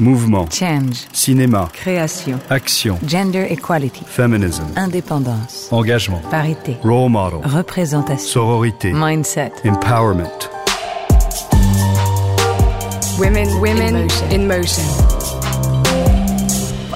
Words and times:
Mouvement. 0.00 0.48
Change. 0.50 1.06
Cinéma. 1.12 1.70
Création. 1.72 2.40
Action. 2.50 2.98
Gender 3.06 3.46
equality. 3.48 4.04
Feminism. 4.04 4.66
Indépendance. 4.76 5.68
Engagement. 5.70 6.20
Parité. 6.30 6.76
Role 6.82 7.10
model. 7.10 7.38
Représentation. 7.44 8.26
Sororité. 8.26 8.92
Mindset. 8.92 9.52
Empowerment. 9.62 10.50
Women, 13.20 13.48
women 13.60 13.94
in 13.94 14.02
motion. 14.02 14.30
in 14.32 14.48
motion. 14.48 14.84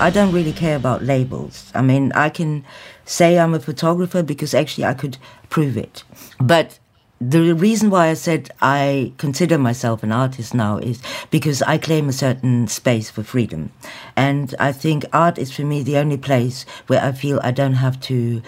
I 0.01 0.11
don't 0.11 0.33
really 0.33 0.53
care 0.53 0.75
about 0.75 1.05
labels. 1.05 1.71
I 1.77 1.83
mean, 1.83 2.11
I 2.17 2.31
can 2.31 2.65
say 3.05 3.39
I'm 3.39 3.55
a 3.55 3.61
photographer 3.61 4.25
because 4.25 4.55
actually 4.55 4.85
I 4.85 4.95
could 4.95 5.19
prove 5.51 5.77
it. 5.77 6.03
But 6.41 6.81
the 7.21 7.53
reason 7.53 7.91
why 7.91 8.09
I 8.09 8.15
said 8.15 8.51
I 8.61 9.13
consider 9.19 9.59
myself 9.59 10.03
an 10.03 10.13
artist 10.13 10.55
now 10.55 10.79
is 10.79 11.03
because 11.31 11.63
I 11.63 11.77
claim 11.77 12.09
a 12.09 12.13
certain 12.13 12.69
space 12.69 13.11
for 13.11 13.25
freedom. 13.25 13.73
And 14.15 14.55
I 14.61 14.71
think 14.73 15.05
art 15.13 15.37
is 15.37 15.53
for 15.53 15.63
me 15.63 15.83
the 15.83 15.97
only 15.97 16.17
place 16.17 16.65
where 16.87 17.03
I 17.03 17.13
feel 17.13 17.41
I 17.43 17.51
don't 17.51 17.75
have 17.75 18.01
to 18.03 18.41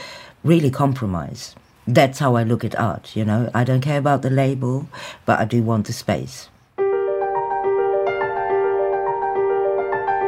really 0.45 0.71
compromise. 0.71 1.57
That's 1.87 2.21
how 2.21 2.37
I 2.37 2.45
look 2.45 2.65
at 2.65 2.79
art, 2.79 3.17
you 3.17 3.25
know. 3.25 3.51
I 3.53 3.65
don't 3.65 3.81
care 3.81 3.99
about 3.99 4.23
the 4.23 4.31
label, 4.31 4.89
but 5.27 5.41
I 5.41 5.45
do 5.45 5.63
want 5.63 5.87
the 5.87 5.93
space. 5.93 6.49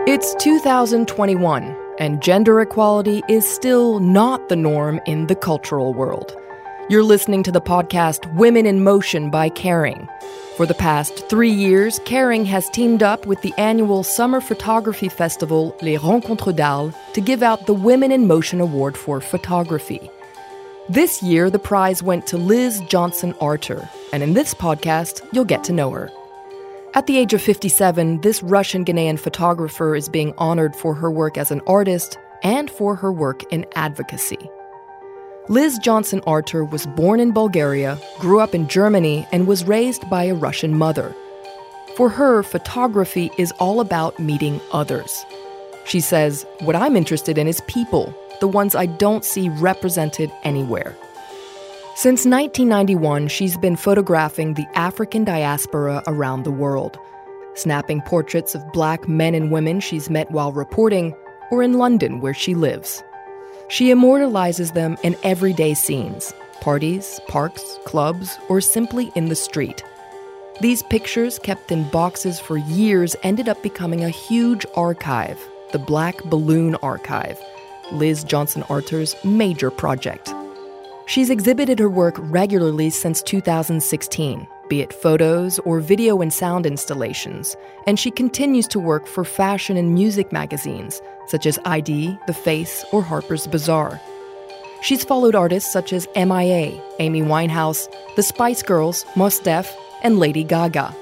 It's 0.05 0.35
2021, 0.43 1.77
and 2.01 2.21
gender 2.21 2.61
equality 2.61 3.23
is 3.29 3.47
still 3.47 4.01
not 4.01 4.49
the 4.49 4.57
norm 4.57 4.99
in 5.07 5.29
the 5.29 5.37
cultural 5.37 5.95
world. 5.95 6.37
You're 6.89 7.05
listening 7.05 7.45
to 7.45 7.53
the 7.53 7.61
podcast 7.61 8.35
Women 8.35 8.67
in 8.67 8.83
Motion 8.83 9.31
by 9.31 9.49
Kering. 9.49 10.09
For 10.57 10.67
the 10.67 10.75
past 10.75 11.29
three 11.29 11.51
years, 11.51 12.01
Kering 12.01 12.45
has 12.47 12.69
teamed 12.71 13.05
up 13.05 13.25
with 13.25 13.41
the 13.41 13.55
annual 13.57 14.03
summer 14.03 14.41
photography 14.41 15.09
festival 15.09 15.77
Les 15.81 15.97
Rencontres 15.97 16.55
d'Arles 16.55 16.93
to 17.15 17.21
give 17.21 17.41
out 17.41 17.67
the 17.67 17.73
Women 17.73 18.11
in 18.11 18.27
Motion 18.27 18.61
Award 18.61 18.97
for 18.97 19.21
Photography. 19.21 20.11
This 20.89 21.23
year, 21.23 21.51
the 21.51 21.61
prize 21.61 22.03
went 22.03 22.27
to 22.27 22.37
Liz 22.37 22.81
Johnson 22.89 23.33
Artur, 23.41 23.89
and 24.13 24.25
in 24.25 24.35
this 24.35 24.53
podcast, 24.53 25.25
you'll 25.33 25.45
get 25.45 25.63
to 25.65 25.73
know 25.73 25.91
her. 25.93 26.11
At 26.95 27.07
the 27.07 27.17
age 27.17 27.33
of 27.33 27.41
57, 27.41 28.23
this 28.23 28.43
Russian 28.43 28.85
Ghanaian 28.85 29.21
photographer 29.21 29.95
is 29.95 30.09
being 30.09 30.35
honored 30.37 30.75
for 30.75 30.95
her 30.95 31.13
work 31.13 31.39
as 31.39 31.53
an 31.53 31.63
artist 31.69 32.19
and 32.43 32.69
for 32.69 32.97
her 32.97 33.13
work 33.13 33.45
in 33.53 33.65
advocacy. 33.77 34.51
Liz 35.49 35.77
Johnson 35.79 36.21
Artur 36.25 36.65
was 36.65 36.87
born 36.87 37.19
in 37.19 37.33
Bulgaria, 37.33 37.99
grew 38.21 38.39
up 38.39 38.55
in 38.55 38.69
Germany, 38.69 39.27
and 39.33 39.49
was 39.49 39.65
raised 39.65 40.09
by 40.09 40.23
a 40.23 40.35
Russian 40.35 40.79
mother. 40.79 41.13
For 41.97 42.09
her, 42.09 42.45
photography 42.45 43.29
is 43.39 43.53
all 43.59 43.81
about 43.81 44.21
meeting 44.21 44.61
others. 44.73 45.25
She 45.85 45.99
says, 45.99 46.47
What 46.61 46.77
I'm 46.77 46.97
interested 46.97 47.39
in 47.39 47.49
is 47.49 47.61
people, 47.63 48.15
the 48.41 48.47
ones 48.47 48.77
I 48.77 48.87
don't 48.87 49.25
see 49.25 49.49
represented 49.49 50.31
anywhere. 50.45 50.97
Since 51.97 52.25
1991, 52.25 53.27
she's 53.27 53.57
been 53.57 53.75
photographing 53.75 54.55
the 54.55 54.67
African 54.77 55.25
diaspora 55.25 56.05
around 56.07 56.45
the 56.45 56.53
world, 56.53 56.97
snapping 57.55 58.01
portraits 58.03 58.55
of 58.55 58.73
black 58.73 59.09
men 59.09 59.35
and 59.35 59.51
women 59.51 59.81
she's 59.81 60.09
met 60.09 60.31
while 60.31 60.53
reporting, 60.53 61.17
or 61.51 61.65
in 61.65 61.75
London 61.75 62.21
where 62.21 62.33
she 62.33 62.55
lives. 62.55 63.03
She 63.73 63.91
immortalizes 63.91 64.73
them 64.73 64.99
in 65.03 65.17
everyday 65.23 65.73
scenes 65.73 66.35
parties, 66.61 67.19
parks, 67.27 67.79
clubs, 67.87 68.39
or 68.51 68.61
simply 68.61 69.11
in 69.15 69.31
the 69.31 69.35
street. 69.35 69.83
These 70.61 70.83
pictures, 70.83 71.39
kept 71.39 71.73
in 71.73 71.89
boxes 71.89 72.39
for 72.39 72.59
years, 72.59 73.17
ended 73.23 73.49
up 73.49 73.63
becoming 73.63 74.05
a 74.05 74.11
huge 74.11 74.67
archive, 74.77 75.41
the 75.73 75.79
Black 75.79 76.23
Balloon 76.25 76.75
Archive, 76.77 77.41
Liz 77.93 78.23
Johnson 78.25 78.63
Artur's 78.69 79.17
major 79.25 79.71
project. 79.71 80.35
She's 81.07 81.31
exhibited 81.31 81.79
her 81.79 81.89
work 81.89 82.17
regularly 82.19 82.91
since 82.91 83.23
2016, 83.23 84.47
be 84.73 84.81
it 84.81 84.91
photos 84.91 85.59
or 85.67 85.81
video 85.81 86.23
and 86.23 86.33
sound 86.33 86.65
installations, 86.65 87.55
and 87.87 88.01
she 88.01 88.11
continues 88.11 88.67
to 88.67 88.81
work 88.81 89.07
for 89.07 89.23
fashion 89.23 89.77
and 89.77 89.93
music 89.93 90.33
magazines 90.33 91.03
such 91.27 91.45
as 91.45 91.59
ID, 91.67 92.19
The 92.27 92.33
Face, 92.33 92.83
or 92.91 93.03
Harper's 93.03 93.47
Bazaar. 93.47 94.01
She's 94.81 95.05
followed 95.05 95.35
artists 95.35 95.71
such 95.71 95.93
as 95.93 96.09
MIA, 96.17 96.83
Amy 97.01 97.21
Winehouse, 97.21 97.87
The 98.17 98.23
Spice 98.23 98.63
Girls, 98.63 99.05
Mos 99.15 99.39
Def, 99.41 99.77
and 100.03 100.19
Lady 100.19 100.43
Gaga. 100.43 100.97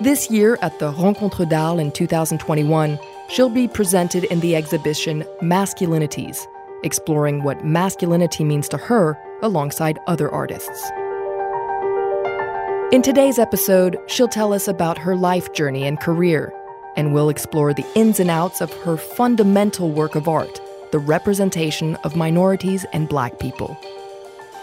This 0.00 0.30
year 0.30 0.56
at 0.62 0.78
the 0.78 0.90
Rencontres 0.92 1.48
d'Arles 1.50 1.80
in 1.80 1.92
2021, 1.92 2.98
she'll 3.28 3.50
be 3.50 3.68
presented 3.68 4.24
in 4.24 4.40
the 4.40 4.56
exhibition 4.56 5.22
Masculinities 5.42 6.46
exploring 6.82 7.42
what 7.42 7.62
masculinity 7.62 8.42
means 8.42 8.66
to 8.66 8.78
her 8.78 9.18
alongside 9.42 9.98
other 10.06 10.30
artists. 10.30 10.90
In 12.92 13.02
today's 13.02 13.38
episode, 13.38 14.00
she'll 14.08 14.26
tell 14.26 14.52
us 14.52 14.66
about 14.66 14.98
her 14.98 15.14
life 15.14 15.52
journey 15.52 15.86
and 15.86 16.00
career, 16.00 16.52
and 16.96 17.14
we'll 17.14 17.28
explore 17.28 17.72
the 17.72 17.86
ins 17.94 18.18
and 18.18 18.28
outs 18.28 18.60
of 18.60 18.72
her 18.82 18.96
fundamental 18.96 19.92
work 19.92 20.16
of 20.16 20.26
art, 20.26 20.60
the 20.90 20.98
representation 20.98 21.94
of 22.02 22.16
minorities 22.16 22.84
and 22.92 23.08
black 23.08 23.38
people. 23.38 23.78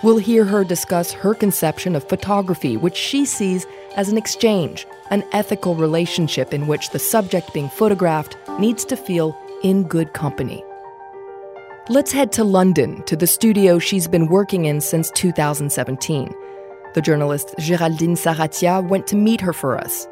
We'll 0.03 0.17
hear 0.17 0.43
her 0.43 0.65
discuss 0.65 1.13
her 1.13 1.33
conception 1.33 1.95
of 1.95 2.09
photography, 2.09 2.75
which 2.75 2.97
she 2.97 3.23
sees 3.23 3.65
as 3.95 4.09
an 4.09 4.17
exchange, 4.17 4.85
an 5.09 5.23
ethical 5.31 5.75
relationship 5.75 6.53
in 6.53 6.67
which 6.67 6.89
the 6.89 6.99
subject 6.99 7.53
being 7.53 7.69
photographed 7.69 8.35
needs 8.59 8.83
to 8.85 8.97
feel 8.97 9.39
in 9.63 9.83
good 9.83 10.11
company. 10.11 10.61
Let's 11.88 12.11
head 12.11 12.33
to 12.33 12.44
London 12.44 13.03
to 13.03 13.15
the 13.15 13.25
studio 13.25 13.79
she's 13.79 14.09
been 14.09 14.27
working 14.27 14.65
in 14.65 14.81
since 14.81 15.09
2017. 15.11 16.35
The 16.93 17.01
journalist 17.01 17.53
Géraldine 17.59 18.17
Sarratia 18.17 18.87
went 18.87 19.07
to 19.07 19.15
meet 19.15 19.41
her 19.41 19.53
for 19.53 19.77
us. 19.77 20.07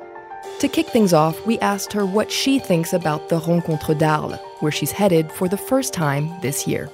To 0.60 0.68
kick 0.68 0.88
things 0.88 1.14
off, 1.14 1.46
we 1.46 1.58
asked 1.60 1.92
her 1.94 2.06
what 2.06 2.32
she 2.32 2.60
thinks 2.60 2.94
about 2.94 3.30
the 3.30 3.40
Rencontres 3.40 3.98
d'Arles, 3.98 4.40
where 4.60 4.72
she's 4.72 4.92
headed 4.92 5.32
for 5.32 5.48
the 5.48 5.58
first 5.58 5.94
time 5.94 6.30
this 6.42 6.68
year. 6.68 6.90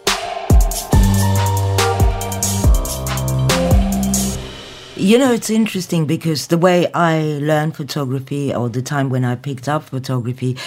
You 4.96 5.18
know, 5.18 5.34
it's 5.34 5.50
interesting 5.50 6.06
because 6.06 6.48
the 6.48 6.58
way 6.58 6.92
I 6.94 7.40
learned 7.42 7.76
photography, 7.76 8.54
or 8.54 8.70
the 8.70 8.82
time 8.82 9.10
when 9.10 9.26
I 9.26 9.36
picked 9.36 9.68
up 9.68 9.84
photography, 9.84 10.58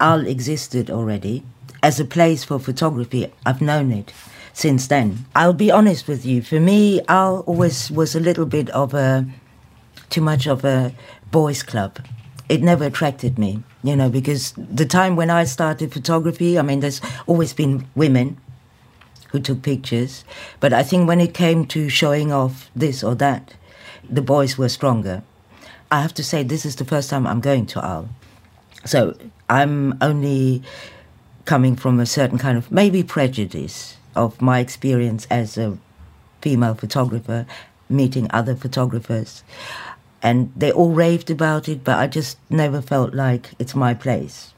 Arles 0.00 0.26
existed 0.26 0.90
already 0.90 1.42
as 1.82 2.00
a 2.00 2.04
place 2.04 2.44
for 2.44 2.58
photography. 2.58 3.32
I've 3.44 3.60
known 3.60 3.90
it 3.92 4.12
since 4.58 4.88
then. 4.88 5.24
I'll 5.36 5.52
be 5.52 5.70
honest 5.70 6.08
with 6.08 6.26
you. 6.26 6.42
For 6.42 6.58
me, 6.58 7.00
Arles 7.08 7.44
always 7.46 7.92
was 7.92 8.16
a 8.16 8.20
little 8.20 8.44
bit 8.44 8.68
of 8.70 8.92
a 8.92 9.24
too 10.10 10.20
much 10.20 10.48
of 10.48 10.64
a 10.64 10.92
boys' 11.30 11.62
club. 11.62 12.00
It 12.48 12.60
never 12.60 12.84
attracted 12.86 13.38
me, 13.38 13.62
you 13.84 13.94
know, 13.94 14.10
because 14.10 14.54
the 14.56 14.84
time 14.84 15.14
when 15.14 15.30
I 15.30 15.44
started 15.44 15.92
photography, 15.92 16.58
I 16.58 16.62
mean, 16.62 16.80
there's 16.80 17.00
always 17.28 17.52
been 17.52 17.86
women 17.94 18.36
who 19.28 19.38
took 19.38 19.62
pictures, 19.62 20.24
but 20.58 20.72
I 20.72 20.82
think 20.82 21.06
when 21.06 21.20
it 21.20 21.34
came 21.34 21.64
to 21.66 21.88
showing 21.88 22.32
off 22.32 22.68
this 22.74 23.04
or 23.04 23.14
that, 23.14 23.54
the 24.10 24.22
boys 24.22 24.58
were 24.58 24.68
stronger. 24.68 25.22
I 25.92 26.02
have 26.02 26.14
to 26.14 26.24
say, 26.24 26.42
this 26.42 26.66
is 26.66 26.74
the 26.76 26.84
first 26.84 27.10
time 27.10 27.28
I'm 27.28 27.40
going 27.40 27.66
to 27.66 27.80
Arles. 27.80 28.08
So 28.84 29.16
I'm 29.48 29.96
only 30.00 30.64
coming 31.44 31.76
from 31.76 32.00
a 32.00 32.06
certain 32.06 32.38
kind 32.38 32.58
of 32.58 32.72
maybe 32.72 33.04
prejudice 33.04 33.97
of 34.18 34.42
my 34.42 34.58
experience 34.58 35.26
as 35.30 35.56
a 35.56 35.78
female 36.42 36.74
photographer, 36.74 37.46
meeting 37.88 38.26
other 38.30 38.54
photographers. 38.54 39.42
And 40.22 40.52
they 40.56 40.72
all 40.72 40.92
raved 40.92 41.30
about 41.30 41.68
it, 41.68 41.84
but 41.84 41.98
I 41.98 42.06
just 42.06 42.38
never 42.50 42.82
felt 42.82 43.14
like 43.14 43.54
it's 43.58 43.74
my 43.74 43.94
place. 43.94 44.52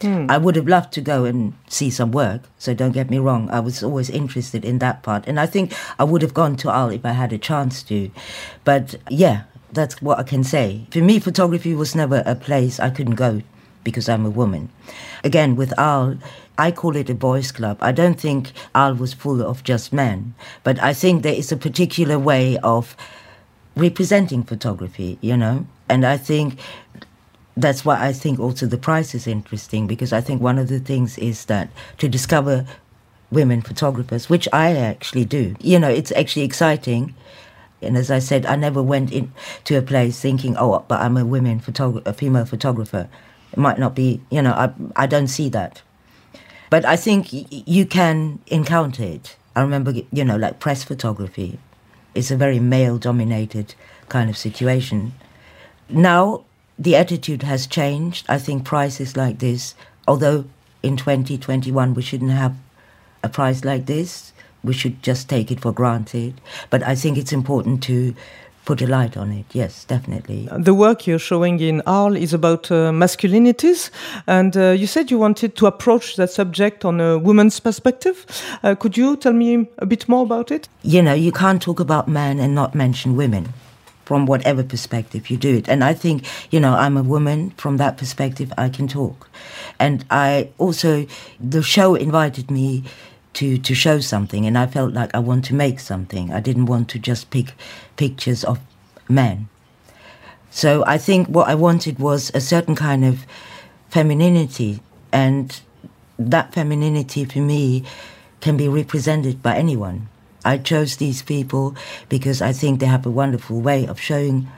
Mm. 0.00 0.30
I 0.30 0.36
would 0.36 0.56
have 0.56 0.68
loved 0.68 0.92
to 0.94 1.00
go 1.00 1.24
and 1.24 1.54
see 1.68 1.88
some 1.88 2.10
work, 2.10 2.42
so 2.58 2.74
don't 2.74 2.92
get 2.92 3.08
me 3.08 3.18
wrong. 3.18 3.48
I 3.50 3.60
was 3.60 3.82
always 3.82 4.10
interested 4.10 4.64
in 4.64 4.78
that 4.80 5.02
part. 5.02 5.26
And 5.26 5.38
I 5.38 5.46
think 5.46 5.72
I 5.98 6.04
would 6.04 6.22
have 6.22 6.34
gone 6.34 6.56
to 6.56 6.70
Arles 6.70 6.94
if 6.94 7.06
I 7.06 7.12
had 7.12 7.32
a 7.32 7.38
chance 7.38 7.82
to. 7.84 8.10
But 8.64 8.96
yeah, 9.08 9.44
that's 9.72 10.02
what 10.02 10.18
I 10.18 10.24
can 10.24 10.44
say. 10.44 10.86
For 10.90 10.98
me, 10.98 11.18
photography 11.20 11.74
was 11.74 11.94
never 11.94 12.22
a 12.26 12.34
place 12.34 12.80
I 12.80 12.90
couldn't 12.90 13.14
go 13.14 13.42
because 13.84 14.08
I'm 14.08 14.26
a 14.26 14.30
woman. 14.30 14.70
Again, 15.24 15.56
with 15.56 15.72
Arles, 15.78 16.18
I 16.58 16.70
call 16.70 16.96
it 16.96 17.10
a 17.10 17.14
boys' 17.14 17.52
club. 17.52 17.78
I 17.80 17.92
don't 17.92 18.20
think 18.20 18.52
Arles 18.74 18.98
was 18.98 19.14
full 19.14 19.42
of 19.42 19.64
just 19.64 19.92
men, 19.92 20.34
but 20.62 20.82
I 20.82 20.92
think 20.92 21.22
there 21.22 21.34
is 21.34 21.50
a 21.50 21.56
particular 21.56 22.18
way 22.18 22.58
of 22.58 22.96
representing 23.76 24.42
photography, 24.44 25.18
you 25.20 25.36
know? 25.36 25.66
And 25.88 26.04
I 26.04 26.16
think 26.16 26.58
that's 27.56 27.84
why 27.84 28.04
I 28.06 28.12
think 28.12 28.38
also 28.38 28.66
the 28.66 28.78
prize 28.78 29.14
is 29.14 29.26
interesting 29.26 29.86
because 29.86 30.12
I 30.12 30.20
think 30.20 30.40
one 30.40 30.58
of 30.58 30.68
the 30.68 30.80
things 30.80 31.18
is 31.18 31.46
that 31.46 31.70
to 31.98 32.08
discover 32.08 32.66
women 33.30 33.62
photographers, 33.62 34.28
which 34.28 34.46
I 34.52 34.76
actually 34.76 35.24
do, 35.24 35.56
you 35.60 35.78
know, 35.78 35.88
it's 35.88 36.12
actually 36.12 36.44
exciting. 36.44 37.14
And 37.80 37.96
as 37.96 38.10
I 38.10 38.20
said, 38.20 38.46
I 38.46 38.56
never 38.56 38.82
went 38.82 39.10
into 39.10 39.76
a 39.76 39.82
place 39.82 40.20
thinking, 40.20 40.56
oh, 40.56 40.84
but 40.86 41.00
I'm 41.00 41.16
a 41.16 41.24
women 41.24 41.60
photographer, 41.60 42.08
a 42.08 42.12
female 42.12 42.44
photographer 42.44 43.08
It 43.52 43.58
might 43.58 43.78
not 43.78 43.94
be, 43.94 44.20
you 44.30 44.40
know, 44.40 44.52
I, 44.52 44.72
I 44.96 45.06
don't 45.06 45.28
see 45.28 45.48
that. 45.50 45.82
But 46.72 46.86
I 46.86 46.96
think 46.96 47.26
you 47.30 47.84
can 47.84 48.38
encounter 48.46 49.02
it. 49.02 49.36
I 49.54 49.60
remember, 49.60 49.92
you 50.10 50.24
know, 50.24 50.38
like 50.38 50.58
press 50.58 50.82
photography. 50.82 51.58
It's 52.14 52.30
a 52.30 52.36
very 52.38 52.60
male 52.60 52.96
dominated 52.96 53.74
kind 54.08 54.30
of 54.30 54.38
situation. 54.38 55.12
Now, 55.90 56.44
the 56.78 56.96
attitude 56.96 57.42
has 57.42 57.66
changed. 57.66 58.24
I 58.26 58.38
think 58.38 58.64
prices 58.64 59.18
like 59.18 59.38
this, 59.40 59.74
although 60.08 60.46
in 60.82 60.96
2021 60.96 61.92
we 61.92 62.00
shouldn't 62.00 62.30
have 62.30 62.56
a 63.22 63.28
price 63.28 63.66
like 63.66 63.84
this, 63.84 64.32
we 64.64 64.72
should 64.72 65.02
just 65.02 65.28
take 65.28 65.50
it 65.50 65.60
for 65.60 65.72
granted. 65.72 66.40
But 66.70 66.82
I 66.84 66.94
think 66.94 67.18
it's 67.18 67.34
important 67.34 67.82
to 67.82 68.14
put 68.64 68.80
a 68.80 68.86
light 68.86 69.16
on 69.16 69.32
it. 69.32 69.46
Yes, 69.52 69.84
definitely. 69.84 70.48
The 70.56 70.74
work 70.74 71.06
you're 71.06 71.18
showing 71.18 71.60
in 71.60 71.82
Arles 71.86 72.18
is 72.18 72.32
about 72.32 72.70
uh, 72.70 72.92
masculinities, 72.92 73.90
and 74.26 74.56
uh, 74.56 74.70
you 74.70 74.86
said 74.86 75.10
you 75.10 75.18
wanted 75.18 75.56
to 75.56 75.66
approach 75.66 76.16
that 76.16 76.30
subject 76.30 76.84
on 76.84 77.00
a 77.00 77.18
woman's 77.18 77.60
perspective. 77.60 78.24
Uh, 78.62 78.74
could 78.74 78.96
you 78.96 79.16
tell 79.16 79.32
me 79.32 79.68
a 79.78 79.86
bit 79.86 80.08
more 80.08 80.22
about 80.22 80.50
it? 80.50 80.68
You 80.82 81.02
know, 81.02 81.14
you 81.14 81.32
can't 81.32 81.60
talk 81.60 81.80
about 81.80 82.08
men 82.08 82.38
and 82.38 82.54
not 82.54 82.74
mention 82.74 83.16
women 83.16 83.52
from 84.04 84.26
whatever 84.26 84.62
perspective 84.62 85.30
you 85.30 85.36
do 85.36 85.56
it. 85.56 85.68
And 85.68 85.84
I 85.84 85.94
think, 85.94 86.26
you 86.50 86.60
know, 86.60 86.74
I'm 86.74 86.96
a 86.96 87.02
woman, 87.02 87.50
from 87.56 87.76
that 87.78 87.96
perspective, 87.96 88.52
I 88.58 88.68
can 88.68 88.88
talk. 88.88 89.30
And 89.78 90.04
I 90.10 90.50
also, 90.58 91.06
the 91.40 91.62
show 91.62 91.94
invited 91.94 92.50
me 92.50 92.84
to, 93.34 93.58
to 93.58 93.74
show 93.74 94.00
something, 94.00 94.46
and 94.46 94.58
I 94.58 94.66
felt 94.66 94.92
like 94.92 95.14
I 95.14 95.18
want 95.18 95.44
to 95.46 95.54
make 95.54 95.80
something. 95.80 96.32
I 96.32 96.40
didn't 96.40 96.66
want 96.66 96.88
to 96.90 96.98
just 96.98 97.30
pick 97.30 97.54
pictures 97.96 98.44
of 98.44 98.60
men. 99.08 99.48
So 100.50 100.84
I 100.86 100.98
think 100.98 101.28
what 101.28 101.48
I 101.48 101.54
wanted 101.54 101.98
was 101.98 102.30
a 102.34 102.40
certain 102.40 102.76
kind 102.76 103.04
of 103.04 103.26
femininity, 103.88 104.80
and 105.12 105.60
that 106.18 106.52
femininity 106.52 107.24
for 107.24 107.38
me 107.38 107.84
can 108.40 108.56
be 108.56 108.68
represented 108.68 109.42
by 109.42 109.56
anyone. 109.56 110.08
I 110.44 110.58
chose 110.58 110.96
these 110.96 111.22
people 111.22 111.76
because 112.08 112.42
I 112.42 112.52
think 112.52 112.80
they 112.80 112.86
have 112.86 113.06
a 113.06 113.10
wonderful 113.10 113.60
way 113.60 113.86
of 113.86 114.00
showing 114.00 114.48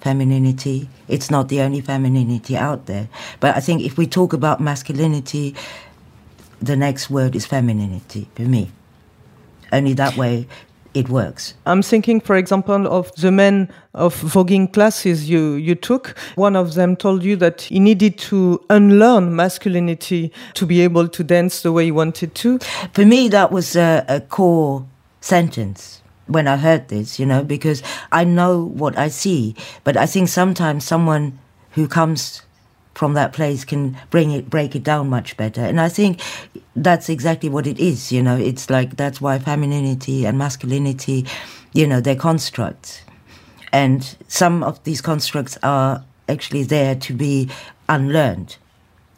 femininity. 0.00 0.88
It's 1.08 1.30
not 1.30 1.48
the 1.48 1.60
only 1.60 1.80
femininity 1.80 2.56
out 2.56 2.86
there. 2.86 3.08
But 3.40 3.56
I 3.56 3.60
think 3.60 3.82
if 3.82 3.98
we 3.98 4.06
talk 4.06 4.32
about 4.32 4.60
masculinity, 4.60 5.54
the 6.60 6.76
next 6.76 7.10
word 7.10 7.36
is 7.36 7.46
femininity 7.46 8.28
for 8.34 8.42
me. 8.42 8.70
Only 9.72 9.94
that 9.94 10.16
way 10.16 10.46
it 10.94 11.10
works. 11.10 11.52
I'm 11.66 11.82
thinking, 11.82 12.20
for 12.22 12.36
example, 12.36 12.86
of 12.86 13.14
the 13.16 13.30
men 13.30 13.70
of 13.92 14.14
voguing 14.14 14.72
classes 14.72 15.28
you, 15.28 15.52
you 15.52 15.74
took. 15.74 16.16
One 16.36 16.56
of 16.56 16.72
them 16.72 16.96
told 16.96 17.22
you 17.22 17.36
that 17.36 17.62
he 17.62 17.78
needed 17.80 18.16
to 18.30 18.64
unlearn 18.70 19.36
masculinity 19.36 20.32
to 20.54 20.64
be 20.64 20.80
able 20.80 21.06
to 21.08 21.22
dance 21.22 21.60
the 21.60 21.70
way 21.70 21.84
he 21.84 21.90
wanted 21.90 22.34
to. 22.36 22.58
For 22.94 23.04
me, 23.04 23.28
that 23.28 23.52
was 23.52 23.76
a, 23.76 24.06
a 24.08 24.20
core 24.22 24.86
sentence 25.20 26.00
when 26.28 26.48
I 26.48 26.56
heard 26.56 26.88
this, 26.88 27.18
you 27.18 27.26
know, 27.26 27.44
because 27.44 27.82
I 28.10 28.24
know 28.24 28.64
what 28.64 28.96
I 28.96 29.08
see. 29.08 29.54
But 29.84 29.98
I 29.98 30.06
think 30.06 30.28
sometimes 30.28 30.84
someone 30.84 31.38
who 31.72 31.86
comes 31.88 32.40
from 32.96 33.12
that 33.12 33.34
place 33.34 33.62
can 33.62 33.94
bring 34.08 34.30
it, 34.30 34.48
break 34.48 34.74
it 34.74 34.82
down 34.82 35.10
much 35.10 35.36
better. 35.36 35.60
And 35.60 35.78
I 35.78 35.90
think 35.90 36.18
that's 36.74 37.10
exactly 37.10 37.50
what 37.50 37.66
it 37.66 37.78
is, 37.78 38.10
you 38.10 38.22
know. 38.22 38.38
It's 38.38 38.70
like 38.70 38.96
that's 38.96 39.20
why 39.20 39.38
femininity 39.38 40.24
and 40.24 40.38
masculinity, 40.38 41.26
you 41.74 41.86
know, 41.86 42.00
they're 42.00 42.16
constructs. 42.16 43.02
And 43.70 44.16
some 44.28 44.62
of 44.62 44.82
these 44.84 45.02
constructs 45.02 45.58
are 45.62 46.02
actually 46.26 46.62
there 46.62 46.94
to 46.94 47.12
be 47.12 47.50
unlearned. 47.86 48.56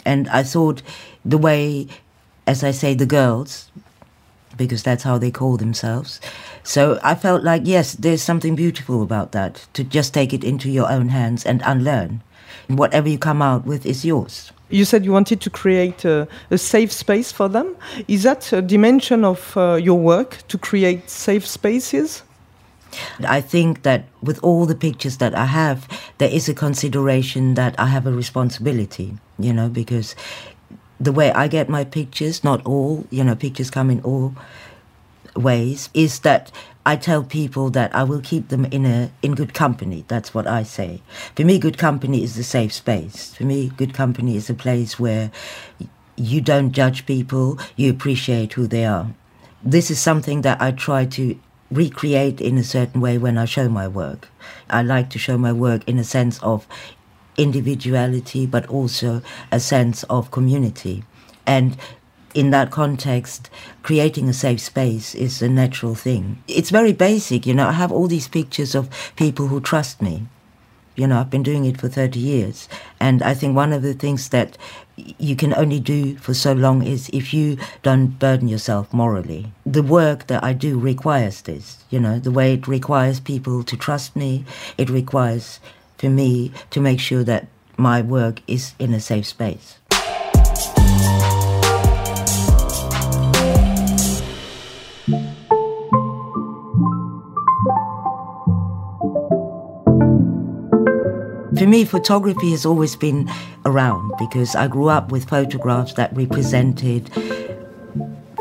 And 0.05 0.29
I 0.31 0.43
thought 0.43 0.83
the 1.25 1.39
way, 1.39 1.87
as 2.49 2.65
I 2.65 2.73
say, 2.73 2.95
the 2.95 3.07
girls, 3.07 3.71
because 4.57 4.83
that's 4.83 5.05
how 5.05 5.19
they 5.19 5.31
call 5.31 5.57
themselves. 5.57 6.21
So 6.65 6.99
I 7.05 7.15
felt 7.15 7.45
like, 7.45 7.63
yes, 7.65 7.93
there's 7.93 8.23
something 8.23 8.57
beautiful 8.57 9.05
about 9.05 9.31
that, 9.33 9.69
to 9.75 9.85
just 9.85 10.13
take 10.13 10.33
it 10.33 10.43
into 10.43 10.69
your 10.69 10.91
own 10.91 11.11
hands 11.11 11.47
and 11.47 11.63
unlearn. 11.65 12.23
Whatever 12.69 13.09
you 13.09 13.19
come 13.19 13.43
out 13.43 13.67
with 13.67 13.85
is 13.87 14.05
yours. 14.05 14.53
You 14.71 14.85
said 14.85 15.05
you 15.05 15.13
wanted 15.13 15.41
to 15.41 15.51
create 15.51 16.05
a, 16.05 16.29
a 16.51 16.59
safe 16.59 16.93
space 16.93 17.33
for 17.33 17.49
them. 17.49 17.75
Is 18.07 18.23
that 18.25 18.53
a 18.53 18.61
dimension 18.61 19.25
of 19.25 19.57
uh, 19.57 19.75
your 19.75 19.99
work 19.99 20.47
to 20.49 20.59
create 20.59 21.09
safe 21.09 21.47
spaces? 21.47 22.23
I 23.27 23.41
think 23.41 23.83
that 23.83 24.05
with 24.23 24.39
all 24.43 24.67
the 24.67 24.75
pictures 24.75 25.19
that 25.19 25.35
I 25.35 25.47
have, 25.47 25.89
there 26.19 26.31
is 26.31 26.49
a 26.49 26.55
consideration 26.55 27.55
that 27.55 27.79
I 27.79 27.87
have 27.87 28.07
a 28.07 28.13
responsibility, 28.13 29.17
you 29.39 29.53
know, 29.53 29.69
because 29.69 30.15
the 31.01 31.13
way 31.13 31.33
I 31.33 31.49
get 31.49 31.69
my 31.69 31.85
pictures, 31.85 32.43
not 32.43 32.65
all, 32.67 33.07
you 33.11 33.23
know, 33.25 33.35
pictures 33.35 33.71
come 33.71 33.91
in 33.91 34.01
all 34.03 34.35
ways, 35.37 35.89
is 35.95 36.21
that 36.21 36.51
I 36.87 36.97
tell 36.97 37.23
people 37.23 37.69
that 37.71 37.95
I 37.95 38.03
will 38.03 38.21
keep 38.21 38.49
them 38.49 38.65
in 38.67 38.87
a 38.87 39.11
in 39.21 39.35
good 39.35 39.53
company. 39.53 40.05
That's 40.09 40.33
what 40.33 40.47
I 40.47 40.63
say. 40.63 41.03
For 41.37 41.45
me, 41.45 41.59
good 41.59 41.77
company 41.77 42.23
is 42.23 42.39
a 42.39 42.45
safe 42.45 42.73
space. 42.73 43.35
For 43.35 43.45
me, 43.45 43.71
good 43.77 43.93
company 43.93 44.37
is 44.37 44.49
a 44.49 44.55
place 44.55 44.99
where 44.99 45.31
you 46.17 46.41
don't 46.41 46.73
judge 46.73 47.07
people, 47.07 47.59
you 47.77 47.91
appreciate 47.91 48.55
who 48.55 48.67
they 48.67 48.85
are. 48.85 49.15
This 49.63 49.91
is 49.91 50.01
something 50.01 50.43
that 50.43 50.61
I 50.61 50.73
try 50.73 51.05
to 51.07 51.39
recreate 51.71 52.41
in 52.41 52.57
a 52.59 52.65
certain 52.65 53.01
way 53.01 53.19
when 53.19 53.37
I 53.37 53.45
show 53.45 53.69
my 53.69 53.87
work. 53.87 54.29
I 54.71 54.83
like 54.83 55.11
to 55.11 55.19
show 55.19 55.37
my 55.37 55.53
work 55.53 55.87
in 55.87 55.99
a 55.99 56.05
sense 56.05 56.43
of 56.43 56.67
individuality, 57.37 58.47
but 58.47 58.67
also 58.67 59.23
a 59.53 59.61
sense 59.61 60.05
of 60.05 60.31
community. 60.31 61.05
And 61.47 61.77
in 62.39 62.51
that 62.51 62.71
context, 62.71 63.51
creating 63.83 64.29
a 64.29 64.33
safe 64.33 64.61
space 64.61 65.13
is 65.13 65.43
a 65.43 65.49
natural 65.49 65.97
thing. 65.97 66.41
It's 66.47 66.71
very 66.71 66.93
basic, 66.93 67.45
you 67.47 67.53
know. 67.53 67.67
I 67.67 67.73
have 67.73 67.91
all 67.91 68.07
these 68.07 68.29
pictures 68.29 68.77
of 68.77 68.89
people 69.17 69.49
who 69.49 69.61
trust 69.61 70.01
me. 70.01 70.29
You 70.95 71.09
know, 71.09 71.19
I've 71.19 71.31
been 71.31 71.43
doing 71.43 71.65
it 71.65 71.81
for 71.81 71.89
30 71.89 72.21
years. 72.21 72.69
And 73.01 73.25
I 73.25 73.35
think 73.35 73.57
one 73.57 73.73
of 73.73 73.83
the 73.83 73.93
things 73.93 74.29
that 74.29 74.57
you 74.97 75.35
can 75.35 75.53
only 75.55 75.81
do 75.81 76.17
for 76.19 76.33
so 76.33 76.53
long 76.53 76.87
is 76.87 77.11
if 77.13 77.35
you 77.35 77.57
don't 77.83 78.21
burden 78.21 78.47
yourself 78.47 78.95
morally. 78.95 79.53
The 79.67 79.83
work 79.83 80.29
that 80.29 80.45
I 80.45 80.53
do 80.53 80.79
requires 80.79 81.43
this, 81.43 81.85
you 81.91 81.99
know, 81.99 82.21
the 82.21 82.31
way 82.31 82.55
it 82.55 82.69
requires 82.69 83.19
people 83.19 83.65
to 83.65 83.77
trust 83.77 84.15
me, 84.15 84.45
it 84.77 84.89
requires 84.89 85.59
for 85.97 86.09
me 86.09 86.53
to 86.71 86.81
make 86.81 87.01
sure 87.01 87.25
that 87.25 87.49
my 87.77 88.01
work 88.01 88.43
is 88.47 88.75
in 88.79 88.95
a 88.95 89.01
safe 89.01 89.27
space. 89.27 89.78
For 101.59 101.67
me, 101.67 101.85
photography 101.85 102.53
has 102.53 102.65
always 102.65 102.95
been 102.95 103.29
around 103.65 104.13
because 104.17 104.55
I 104.55 104.69
grew 104.69 104.89
up 104.89 105.11
with 105.11 105.29
photographs 105.29 105.93
that 105.95 106.15
represented 106.17 107.11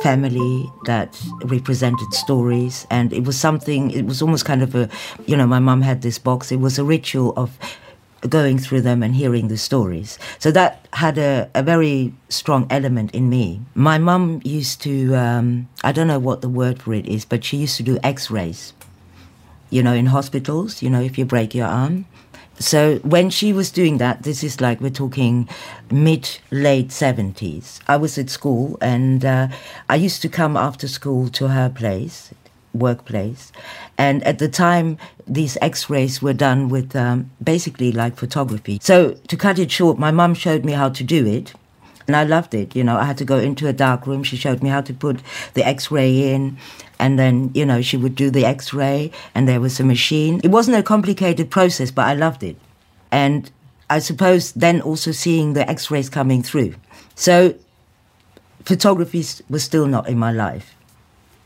family, 0.03 0.69
that 0.85 1.19
represented 1.45 2.13
stories, 2.13 2.85
and 2.91 3.11
it 3.11 3.23
was 3.23 3.35
something, 3.35 3.89
it 3.89 4.05
was 4.05 4.21
almost 4.21 4.45
kind 4.45 4.61
of 4.61 4.75
a, 4.75 4.87
you 5.25 5.35
know, 5.35 5.47
my 5.47 5.57
mum 5.57 5.81
had 5.81 6.03
this 6.03 6.19
box, 6.19 6.51
it 6.51 6.57
was 6.57 6.77
a 6.77 6.83
ritual 6.83 7.33
of 7.35 7.57
going 8.29 8.59
through 8.59 8.81
them 8.81 9.01
and 9.01 9.15
hearing 9.15 9.47
the 9.47 9.57
stories. 9.57 10.19
So 10.37 10.51
that 10.51 10.87
had 10.93 11.17
a, 11.17 11.49
a 11.55 11.63
very 11.63 12.13
strong 12.29 12.67
element 12.69 13.15
in 13.15 13.29
me. 13.29 13.61
My 13.73 13.97
mum 13.97 14.41
used 14.43 14.79
to, 14.83 15.15
um, 15.15 15.67
I 15.83 15.91
don't 15.91 16.07
know 16.07 16.19
what 16.19 16.41
the 16.41 16.49
word 16.49 16.83
for 16.83 16.93
it 16.93 17.07
is, 17.07 17.25
but 17.25 17.43
she 17.43 17.57
used 17.57 17.77
to 17.77 17.83
do 17.83 17.97
x 18.03 18.29
rays, 18.29 18.73
you 19.71 19.81
know, 19.81 19.93
in 19.93 20.05
hospitals, 20.05 20.83
you 20.83 20.89
know, 20.91 21.01
if 21.01 21.17
you 21.17 21.25
break 21.25 21.55
your 21.55 21.67
arm. 21.67 22.05
So 22.59 22.97
when 22.99 23.29
she 23.29 23.53
was 23.53 23.69
doing 23.69 23.99
that, 23.99 24.23
this 24.23 24.43
is 24.43 24.59
like 24.59 24.81
we're 24.81 24.89
talking 24.89 25.47
mid 25.91 26.39
late 26.49 26.91
seventies. 26.91 27.79
I 27.87 27.97
was 27.97 28.17
at 28.17 28.29
school, 28.29 28.77
and 28.81 29.23
uh, 29.23 29.47
I 29.89 29.95
used 29.95 30.21
to 30.23 30.29
come 30.29 30.57
after 30.57 30.87
school 30.87 31.29
to 31.29 31.49
her 31.49 31.69
place, 31.69 32.33
workplace, 32.73 33.51
and 33.97 34.23
at 34.23 34.39
the 34.39 34.49
time 34.49 34.97
these 35.27 35.57
X-rays 35.61 36.21
were 36.21 36.33
done 36.33 36.69
with 36.69 36.95
um, 36.95 37.29
basically 37.43 37.91
like 37.91 38.15
photography. 38.15 38.79
So 38.81 39.11
to 39.27 39.37
cut 39.37 39.59
it 39.59 39.69
short, 39.69 39.99
my 39.99 40.11
mum 40.11 40.33
showed 40.33 40.65
me 40.65 40.71
how 40.73 40.89
to 40.89 41.03
do 41.03 41.27
it. 41.27 41.53
And 42.07 42.15
I 42.15 42.23
loved 42.23 42.53
it. 42.53 42.75
You 42.75 42.83
know, 42.83 42.97
I 42.97 43.03
had 43.03 43.17
to 43.17 43.25
go 43.25 43.37
into 43.37 43.67
a 43.67 43.73
dark 43.73 44.07
room. 44.07 44.23
She 44.23 44.37
showed 44.37 44.63
me 44.63 44.69
how 44.69 44.81
to 44.81 44.93
put 44.93 45.19
the 45.53 45.65
x 45.67 45.91
ray 45.91 46.33
in. 46.33 46.57
And 46.99 47.19
then, 47.19 47.51
you 47.53 47.65
know, 47.65 47.81
she 47.81 47.97
would 47.97 48.15
do 48.15 48.31
the 48.31 48.45
x 48.45 48.73
ray, 48.73 49.11
and 49.35 49.47
there 49.47 49.59
was 49.59 49.79
a 49.79 49.83
machine. 49.83 50.41
It 50.43 50.49
wasn't 50.49 50.77
a 50.77 50.83
complicated 50.83 51.51
process, 51.51 51.91
but 51.91 52.07
I 52.07 52.13
loved 52.13 52.43
it. 52.43 52.55
And 53.11 53.51
I 53.89 53.99
suppose 53.99 54.51
then 54.53 54.81
also 54.81 55.11
seeing 55.11 55.53
the 55.53 55.69
x 55.69 55.91
rays 55.91 56.09
coming 56.09 56.41
through. 56.41 56.75
So 57.15 57.55
photography 58.65 59.23
was 59.49 59.63
still 59.63 59.85
not 59.85 60.09
in 60.09 60.17
my 60.17 60.31
life. 60.31 60.75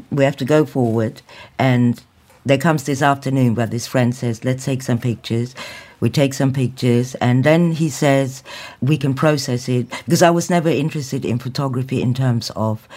We 0.10 0.24
have 0.24 0.38
to 0.38 0.46
go 0.46 0.66
forward. 0.66 1.22
And 1.60 2.02
there 2.46 2.58
comes 2.58 2.84
this 2.86 3.02
afternoon 3.02 3.56
where 3.56 3.68
this 3.68 3.88
friend 3.88 4.16
says, 4.16 4.44
let's 4.44 4.66
take 4.66 4.82
some 4.82 5.00
pictures. 5.00 5.54
We 6.02 6.10
take 6.10 6.34
some 6.34 6.52
pictures, 6.52 7.16
and 7.16 7.44
then 7.44 7.72
he 7.72 7.88
says 7.88 8.44
we 8.82 8.98
can 8.98 9.14
process 9.14 9.70
it 9.70 9.90
because 10.06 10.22
I 10.22 10.32
was 10.32 10.50
never 10.50 10.68
interested 10.68 11.24
in 11.24 11.40
photography 11.40 12.02
in 12.02 12.14
terms 12.14 12.52
of 12.56 12.88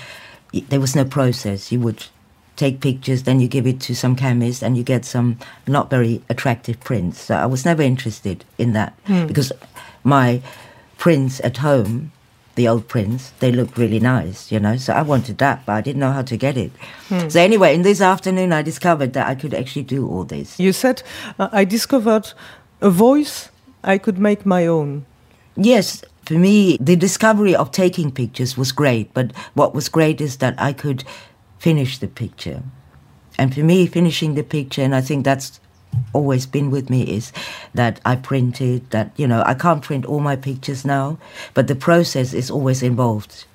there 0.69 0.81
was 0.81 0.97
no 0.97 1.05
process. 1.05 1.71
You 1.71 1.81
would 1.81 2.07
take 2.57 2.81
pictures, 2.81 3.25
then 3.25 3.41
you 3.41 3.49
give 3.49 3.67
it 3.67 3.81
to 3.81 3.95
some 3.95 4.17
chemist, 4.17 4.63
and 4.63 4.77
you 4.77 4.83
get 4.83 5.05
some 5.05 5.39
not 5.67 5.91
very 5.91 6.23
attractive 6.29 6.81
prints. 6.81 7.21
So 7.21 7.37
I 7.37 7.47
was 7.47 7.65
never 7.65 7.83
interested 7.83 8.45
in 8.59 8.73
that 8.73 8.95
because 9.07 9.53
my 10.03 10.41
prints 10.97 11.41
at 11.45 11.59
home, 11.59 12.11
the 12.55 12.69
old 12.69 12.87
prints, 12.87 13.33
they 13.41 13.51
look 13.51 13.77
really 13.77 13.99
nice, 13.99 14.53
you 14.53 14.61
know. 14.61 14.77
So 14.77 14.93
I 14.93 15.03
wanted 15.03 15.39
that, 15.39 15.67
but 15.67 15.73
I 15.73 15.81
didn't 15.81 16.01
know 16.01 16.13
how 16.13 16.23
to 16.23 16.37
get 16.37 16.57
it. 16.57 16.71
So 17.29 17.41
anyway, 17.41 17.75
in 17.75 17.83
this 17.83 18.01
afternoon, 18.01 18.53
I 18.53 18.63
discovered 18.63 19.13
that 19.15 19.27
I 19.27 19.35
could 19.35 19.53
actually 19.53 19.83
do 19.83 20.09
all 20.09 20.25
this. 20.25 20.59
You 20.59 20.73
said, 20.73 21.03
uh, 21.39 21.49
I 21.53 21.65
discovered 21.65 22.33
a 22.85 22.91
voice 22.91 23.49
I 23.83 23.97
could 23.97 24.19
make 24.19 24.45
my 24.45 24.67
own. 24.67 25.07
Yes, 25.57 26.05
for 26.27 26.35
me, 26.35 26.77
the 26.79 26.97
discovery 26.97 27.57
of 27.57 27.71
taking 27.71 28.13
pictures 28.13 28.59
was 28.59 28.73
great, 28.73 29.15
but 29.15 29.33
what 29.55 29.75
was 29.75 29.89
great 29.89 30.21
is 30.21 30.37
that 30.37 30.55
I 30.59 30.75
could 30.75 31.03
finish 31.59 31.97
the 31.97 32.09
picture. 32.09 32.63
And 33.39 33.55
for 33.55 33.61
me, 33.61 33.87
finishing 33.87 34.35
the 34.35 34.43
picture, 34.43 34.83
and 34.83 34.95
I 34.95 35.01
think 35.01 35.25
that's 35.25 35.61
always 36.13 36.45
been 36.45 36.71
with 36.71 36.91
me, 36.91 37.05
is 37.05 37.33
that 37.73 38.01
I 38.05 38.17
printed, 38.17 38.91
that, 38.91 39.13
you 39.17 39.27
know, 39.27 39.43
I 39.47 39.55
can't 39.55 39.83
print 39.83 40.05
all 40.05 40.21
my 40.21 40.37
pictures 40.37 40.85
now, 40.85 41.17
but 41.55 41.69
the 41.69 41.75
process 41.75 42.35
is 42.35 42.51
always 42.51 42.83
involved. 42.83 43.47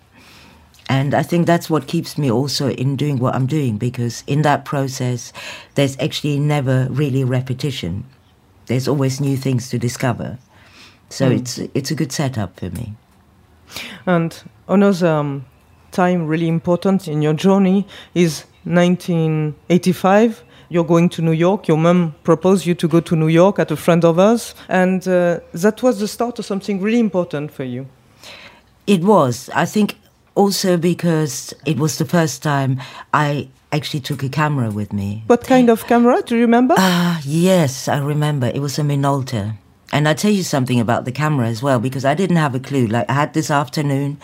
And 0.89 1.13
I 1.13 1.21
think 1.21 1.45
that's 1.45 1.69
what 1.69 1.85
keeps 1.85 2.17
me 2.17 2.31
also 2.31 2.71
in 2.71 2.95
doing 2.95 3.19
what 3.19 3.35
I'm 3.35 3.45
doing, 3.45 3.77
because 3.77 4.23
in 4.25 4.41
that 4.41 4.65
process, 4.65 5.31
there's 5.75 5.95
actually 5.99 6.39
never 6.39 6.87
really 6.89 7.23
repetition. 7.23 8.05
There's 8.69 8.87
always 8.87 9.19
new 9.19 9.35
things 9.35 9.69
to 9.69 9.79
discover. 9.79 10.37
So 11.09 11.29
it's 11.31 11.57
it's 11.73 11.89
a 11.91 11.95
good 11.95 12.11
setup 12.11 12.59
for 12.59 12.69
me. 12.69 12.93
And 14.05 14.43
another 14.67 15.07
um, 15.07 15.45
time 15.91 16.27
really 16.27 16.47
important 16.47 17.07
in 17.07 17.23
your 17.23 17.33
journey 17.33 17.87
is 18.13 18.45
1985. 18.65 20.43
You're 20.69 20.85
going 20.85 21.09
to 21.09 21.23
New 21.23 21.31
York. 21.31 21.67
Your 21.67 21.77
mum 21.77 22.13
proposed 22.23 22.67
you 22.67 22.75
to 22.75 22.87
go 22.87 22.99
to 22.99 23.15
New 23.15 23.27
York 23.27 23.57
at 23.57 23.71
a 23.71 23.75
friend 23.75 24.05
of 24.05 24.19
ours, 24.19 24.53
and 24.67 25.07
uh, 25.07 25.39
that 25.53 25.81
was 25.81 25.99
the 25.99 26.07
start 26.07 26.37
of 26.37 26.45
something 26.45 26.79
really 26.79 26.99
important 26.99 27.51
for 27.51 27.63
you. 27.63 27.87
It 28.85 29.01
was. 29.03 29.49
I 29.55 29.65
think 29.65 29.95
also 30.35 30.77
because 30.77 31.55
it 31.65 31.79
was 31.79 31.97
the 31.97 32.05
first 32.05 32.43
time 32.43 32.79
I 33.13 33.49
actually 33.71 33.99
took 33.99 34.23
a 34.23 34.29
camera 34.29 34.71
with 34.71 34.91
me. 34.93 35.23
What 35.27 35.43
kind 35.43 35.69
of 35.69 35.85
camera? 35.85 36.21
Do 36.21 36.35
you 36.35 36.41
remember? 36.41 36.75
Ah, 36.77 37.21
yes, 37.23 37.87
I 37.87 37.99
remember. 37.99 38.47
It 38.47 38.59
was 38.59 38.79
a 38.79 38.81
Minolta. 38.81 39.57
And 39.91 40.07
I 40.07 40.13
tell 40.13 40.31
you 40.31 40.43
something 40.43 40.79
about 40.79 41.05
the 41.05 41.11
camera 41.11 41.47
as 41.47 41.63
well 41.63 41.79
because 41.79 42.05
I 42.05 42.13
didn't 42.13 42.37
have 42.37 42.55
a 42.55 42.59
clue. 42.59 42.87
Like 42.87 43.09
I 43.09 43.13
had 43.13 43.33
this 43.33 43.49
afternoon, 43.49 44.17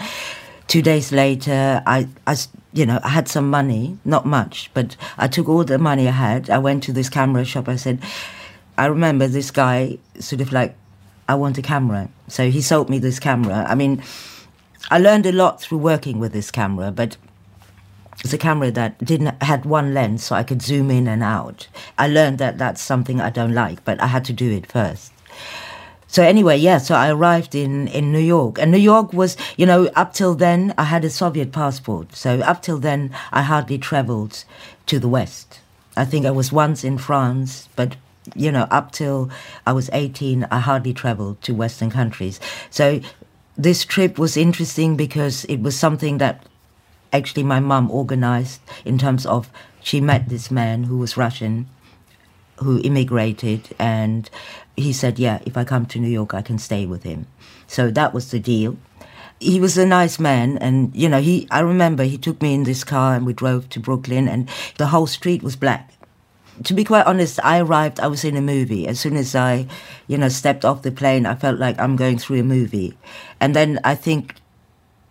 two 0.67 0.81
days 0.81 1.11
later, 1.11 1.81
I, 1.85 2.07
I, 2.27 2.35
you 2.73 2.85
know, 2.85 2.99
I 3.03 3.09
had 3.09 3.27
some 3.27 3.49
money, 3.49 3.97
not 4.05 4.25
much, 4.25 4.69
but 4.73 4.95
I 5.17 5.27
took 5.27 5.49
all 5.49 5.63
the 5.63 5.79
money 5.79 6.07
I 6.07 6.11
had. 6.11 6.49
I 6.49 6.59
went 6.59 6.83
to 6.83 6.93
this 6.93 7.09
camera 7.09 7.45
shop. 7.45 7.67
I 7.67 7.77
said, 7.77 7.99
I 8.77 8.85
remember 8.85 9.27
this 9.27 9.51
guy 9.51 9.97
sort 10.19 10.41
of 10.41 10.51
like, 10.51 10.75
I 11.27 11.33
want 11.35 11.57
a 11.57 11.63
camera. 11.63 12.09
So 12.27 12.49
he 12.49 12.61
sold 12.61 12.89
me 12.89 12.99
this 12.99 13.19
camera. 13.19 13.65
I 13.67 13.73
mean, 13.73 14.03
I 14.91 14.99
learned 14.99 15.25
a 15.25 15.31
lot 15.31 15.61
through 15.61 15.79
working 15.79 16.19
with 16.19 16.31
this 16.31 16.51
camera, 16.51 16.91
but 16.91 17.17
it's 18.23 18.33
a 18.33 18.37
camera 18.37 18.71
that 18.71 18.97
didn't 19.03 19.41
had 19.43 19.65
one 19.65 19.93
lens, 19.93 20.23
so 20.23 20.35
I 20.35 20.43
could 20.43 20.61
zoom 20.61 20.89
in 20.89 21.07
and 21.07 21.21
out. 21.21 21.67
I 21.97 22.07
learned 22.07 22.37
that 22.39 22.57
that's 22.57 22.81
something 22.81 23.19
I 23.19 23.29
don't 23.29 23.53
like, 23.53 23.83
but 23.85 24.01
I 24.01 24.07
had 24.07 24.25
to 24.25 24.33
do 24.33 24.51
it 24.51 24.71
first. 24.71 25.11
So 26.07 26.23
anyway, 26.23 26.57
yeah, 26.57 26.77
so 26.77 26.95
I 26.95 27.09
arrived 27.09 27.55
in, 27.55 27.89
in 27.89 28.13
New 28.13 28.19
York. 28.19 28.57
And 28.57 28.71
New 28.71 28.77
York 28.77 29.11
was, 29.11 29.35
you 29.57 29.65
know, 29.65 29.87
up 29.95 30.13
till 30.13 30.33
then, 30.33 30.73
I 30.77 30.85
had 30.85 31.03
a 31.03 31.09
Soviet 31.09 31.51
passport. 31.51 32.15
So 32.15 32.39
up 32.39 32.61
till 32.61 32.77
then, 32.77 33.11
I 33.33 33.41
hardly 33.41 33.77
traveled 33.77 34.45
to 34.85 34.97
the 34.97 35.09
West. 35.09 35.59
I 35.97 36.05
think 36.05 36.25
I 36.25 36.31
was 36.31 36.53
once 36.53 36.83
in 36.85 36.97
France, 36.97 37.67
but, 37.75 37.97
you 38.33 38.49
know, 38.49 38.67
up 38.71 38.93
till 38.93 39.29
I 39.67 39.73
was 39.73 39.89
18, 39.91 40.47
I 40.49 40.59
hardly 40.59 40.93
traveled 40.93 41.41
to 41.41 41.53
Western 41.53 41.89
countries. 41.89 42.39
So 42.69 43.01
this 43.57 43.83
trip 43.83 44.17
was 44.17 44.37
interesting 44.37 44.95
because 44.95 45.43
it 45.45 45.61
was 45.61 45.77
something 45.77 46.17
that 46.19 46.45
actually 47.11 47.43
my 47.43 47.59
mum 47.59 47.89
organized 47.91 48.61
in 48.83 48.97
terms 48.97 49.25
of 49.25 49.49
she 49.81 50.01
met 50.01 50.29
this 50.29 50.49
man 50.49 50.83
who 50.85 50.97
was 50.97 51.17
Russian 51.17 51.67
who 52.59 52.81
immigrated 52.81 53.69
and 53.77 54.29
he 54.77 54.93
said 54.93 55.19
yeah 55.19 55.39
if 55.45 55.57
i 55.57 55.63
come 55.63 55.85
to 55.85 55.99
new 55.99 56.07
york 56.09 56.33
i 56.33 56.41
can 56.41 56.57
stay 56.57 56.85
with 56.85 57.03
him. 57.03 57.27
So 57.67 57.89
that 57.91 58.13
was 58.13 58.29
the 58.31 58.39
deal. 58.39 58.77
He 59.39 59.59
was 59.59 59.77
a 59.77 59.85
nice 59.85 60.19
man 60.19 60.57
and 60.59 60.95
you 60.95 61.09
know 61.09 61.19
he 61.21 61.47
i 61.51 61.59
remember 61.59 62.03
he 62.03 62.17
took 62.17 62.41
me 62.41 62.53
in 62.53 62.63
this 62.63 62.83
car 62.83 63.15
and 63.15 63.25
we 63.25 63.33
drove 63.33 63.69
to 63.69 63.79
brooklyn 63.79 64.27
and 64.27 64.49
the 64.77 64.87
whole 64.87 65.07
street 65.07 65.43
was 65.43 65.55
black. 65.55 65.91
To 66.63 66.73
be 66.73 66.85
quite 66.85 67.05
honest 67.05 67.39
i 67.43 67.59
arrived 67.59 67.99
i 67.99 68.07
was 68.07 68.23
in 68.23 68.37
a 68.37 68.41
movie. 68.41 68.87
As 68.87 68.99
soon 68.99 69.17
as 69.17 69.35
i 69.35 69.67
you 70.07 70.17
know 70.17 70.29
stepped 70.29 70.63
off 70.63 70.83
the 70.83 70.91
plane 70.91 71.25
i 71.25 71.35
felt 71.35 71.59
like 71.59 71.77
i'm 71.79 71.97
going 71.97 72.17
through 72.17 72.39
a 72.39 72.43
movie. 72.43 72.97
And 73.41 73.53
then 73.55 73.79
i 73.83 73.95
think 73.95 74.35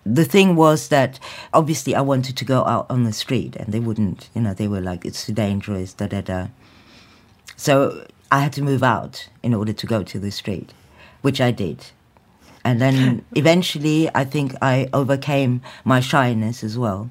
the 0.05 0.25
thing 0.25 0.55
was 0.57 0.89
that 0.89 1.19
obviously 1.53 1.95
I 1.95 2.01
wanted 2.01 2.37
to 2.37 2.45
go 2.45 2.65
out 2.65 2.87
on 2.91 3.05
the 3.05 3.13
street 3.13 3.57
and 3.57 3.73
they 3.73 3.81
wouldn't, 3.81 4.29
you 4.35 4.43
know, 4.43 4.55
they 4.55 4.69
were 4.69 4.81
like, 4.81 5.05
it's 5.05 5.27
too 5.27 5.33
dangerous, 5.33 5.95
da 5.95 6.07
da 6.07 6.21
da. 6.21 6.49
So 7.57 8.07
I 8.31 8.41
had 8.41 8.53
to 8.55 8.63
move 8.63 8.83
out 8.83 9.29
in 9.43 9.55
order 9.55 9.73
to 9.73 9.87
go 9.87 10.03
to 10.03 10.19
the 10.19 10.31
street, 10.31 10.73
which 11.23 11.41
I 11.41 11.51
did. 11.51 11.87
And 12.65 12.81
then 12.81 13.25
eventually 13.35 14.11
I 14.15 14.25
think 14.25 14.55
I 14.61 14.89
overcame 14.93 15.63
my 15.85 16.01
shyness 16.01 16.63
as 16.63 16.77
well 16.77 17.11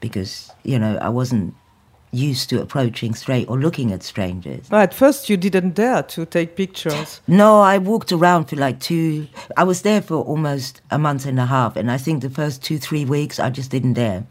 because, 0.00 0.50
you 0.64 0.78
know, 0.78 0.98
I 1.00 1.08
wasn't 1.08 1.54
used 2.10 2.48
to 2.50 2.60
approaching 2.60 3.14
straight 3.14 3.48
or 3.48 3.58
looking 3.58 3.92
at 3.92 4.02
strangers. 4.02 4.66
But 4.68 4.80
At 4.80 4.94
first, 4.94 5.28
you 5.28 5.36
didn't 5.36 5.74
dare 5.74 6.02
to 6.04 6.26
take 6.26 6.56
pictures. 6.56 7.20
No, 7.28 7.60
I 7.60 7.78
walked 7.78 8.12
around 8.12 8.46
for 8.46 8.56
like 8.56 8.80
two. 8.80 9.26
I 9.56 9.64
was 9.64 9.82
there 9.82 10.02
for 10.02 10.16
almost 10.16 10.80
a 10.90 10.98
month 10.98 11.26
and 11.26 11.38
a 11.38 11.46
half, 11.46 11.76
and 11.76 11.90
I 11.90 11.98
think 11.98 12.22
the 12.22 12.30
first 12.30 12.62
two, 12.62 12.78
three 12.78 13.04
weeks 13.04 13.38
I 13.38 13.50
just 13.50 13.70
didn't 13.70 13.94
dare. 13.94 14.24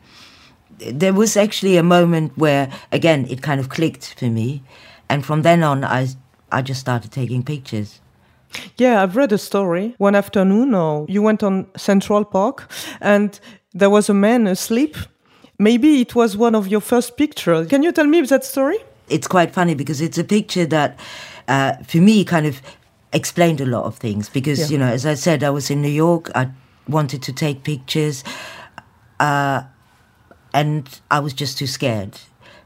There 0.80 1.14
was 1.14 1.38
actually 1.38 1.78
a 1.78 1.84
moment 1.84 2.38
where, 2.38 2.70
again, 2.92 3.26
it 3.30 3.42
kind 3.42 3.60
of 3.60 3.70
clicked 3.70 4.16
for 4.20 4.26
me, 4.26 4.62
and 5.10 5.26
from 5.26 5.42
then 5.44 5.64
on, 5.64 5.84
I 5.84 6.08
I 6.52 6.62
just 6.62 6.80
started 6.80 7.12
taking 7.12 7.44
pictures. 7.44 8.00
Yeah, 8.78 9.04
I've 9.04 9.16
read 9.16 9.32
a 9.32 9.38
story. 9.38 9.96
One 9.98 10.16
afternoon, 10.16 10.74
or 10.74 11.06
you 11.10 11.22
went 11.22 11.44
on 11.44 11.68
Central 11.76 12.24
Park, 12.26 12.70
and 13.02 13.40
there 13.74 13.90
was 13.90 14.10
a 14.10 14.14
man 14.14 14.48
asleep. 14.48 14.96
Maybe 15.60 16.02
it 16.02 16.14
was 16.14 16.38
one 16.38 16.54
of 16.54 16.68
your 16.68 16.82
first 16.82 17.18
pictures. 17.18 17.68
Can 17.68 17.82
you 17.82 17.92
tell 17.92 18.06
me 18.06 18.22
that 18.22 18.46
story? 18.46 18.78
It's 19.10 19.28
quite 19.28 19.54
funny 19.54 19.74
because 19.74 20.02
it's 20.02 20.18
a 20.18 20.24
picture 20.24 20.66
that, 20.68 21.00
uh, 21.48 21.74
for 21.88 21.98
me, 21.98 22.24
kind 22.24 22.46
of 22.46 22.62
explained 23.12 23.60
a 23.62 23.66
lot 23.66 23.86
of 23.86 23.96
things. 23.98 24.30
Because 24.30 24.60
Yeah. 24.60 24.68
you 24.68 24.78
know, 24.78 24.88
as 24.88 25.06
I 25.06 25.16
said, 25.16 25.44
I 25.44 25.50
was 25.50 25.72
in 25.72 25.82
New 25.82 25.90
York. 25.90 26.30
I 26.36 26.50
wanted 26.88 27.24
to 27.24 27.34
take 27.34 27.64
pictures, 27.64 28.24
uh, 29.20 29.64
and 30.54 30.88
I 31.10 31.20
was 31.20 31.34
just 31.34 31.58
too 31.58 31.68
scared 31.68 32.20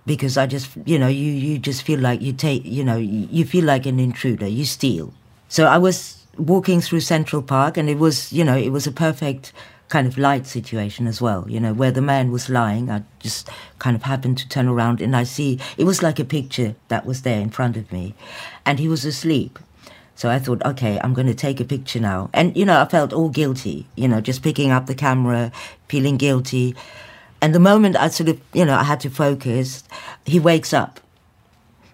because 0.05 0.37
I 0.37 0.45
just, 0.45 0.69
you 0.85 0.99
know, 0.99 1.07
you 1.07 1.31
you 1.31 1.59
just 1.59 1.83
feel 1.83 1.99
like 1.99 2.21
you 2.21 2.33
take, 2.33 2.65
you 2.65 2.83
know, 2.83 2.97
you, 2.97 3.27
you 3.31 3.45
feel 3.45 3.63
like 3.63 3.85
an 3.85 3.99
intruder. 3.99 4.47
You 4.47 4.65
steal. 4.65 5.13
So 5.47 5.65
I 5.65 5.77
was 5.77 6.17
walking 6.37 6.81
through 6.81 7.01
Central 7.01 7.41
Park, 7.41 7.77
and 7.77 7.89
it 7.89 7.99
was, 7.99 8.33
you 8.33 8.43
know, 8.43 8.57
it 8.57 8.69
was 8.71 8.85
a 8.85 8.91
perfect 8.91 9.53
kind 9.91 10.07
of 10.07 10.17
light 10.17 10.47
situation 10.47 11.05
as 11.05 11.21
well. 11.21 11.45
You 11.47 11.59
know, 11.59 11.73
where 11.73 11.91
the 11.91 12.01
man 12.01 12.31
was 12.31 12.49
lying, 12.49 12.89
I 12.89 13.03
just 13.19 13.49
kind 13.77 13.95
of 13.95 14.03
happened 14.03 14.39
to 14.39 14.49
turn 14.49 14.67
around, 14.67 15.01
and 15.01 15.15
I 15.15 15.23
see 15.23 15.59
it 15.77 15.83
was 15.83 16.01
like 16.01 16.17
a 16.19 16.25
picture 16.25 16.73
that 16.87 17.05
was 17.05 17.21
there 17.21 17.39
in 17.39 17.51
front 17.51 17.77
of 17.77 17.91
me, 17.91 18.15
and 18.65 18.79
he 18.79 18.87
was 18.87 19.05
asleep. 19.05 19.59
So 20.15 20.29
I 20.29 20.39
thought, 20.39 20.63
okay, 20.63 20.99
I'm 21.03 21.13
going 21.13 21.27
to 21.27 21.33
take 21.33 21.59
a 21.59 21.65
picture 21.65 21.99
now. 21.99 22.29
And, 22.31 22.55
you 22.55 22.63
know, 22.63 22.79
I 22.79 22.85
felt 22.85 23.11
all 23.11 23.29
guilty, 23.29 23.87
you 23.95 24.07
know, 24.07 24.21
just 24.21 24.43
picking 24.43 24.69
up 24.69 24.85
the 24.85 24.93
camera, 24.93 25.51
feeling 25.87 26.17
guilty. 26.17 26.75
And 27.41 27.55
the 27.55 27.59
moment 27.59 27.95
I 27.95 28.09
sort 28.09 28.29
of, 28.29 28.39
you 28.53 28.63
know, 28.63 28.75
I 28.75 28.83
had 28.83 28.99
to 28.99 29.09
focus, 29.09 29.83
he 30.25 30.39
wakes 30.39 30.73
up 30.73 30.99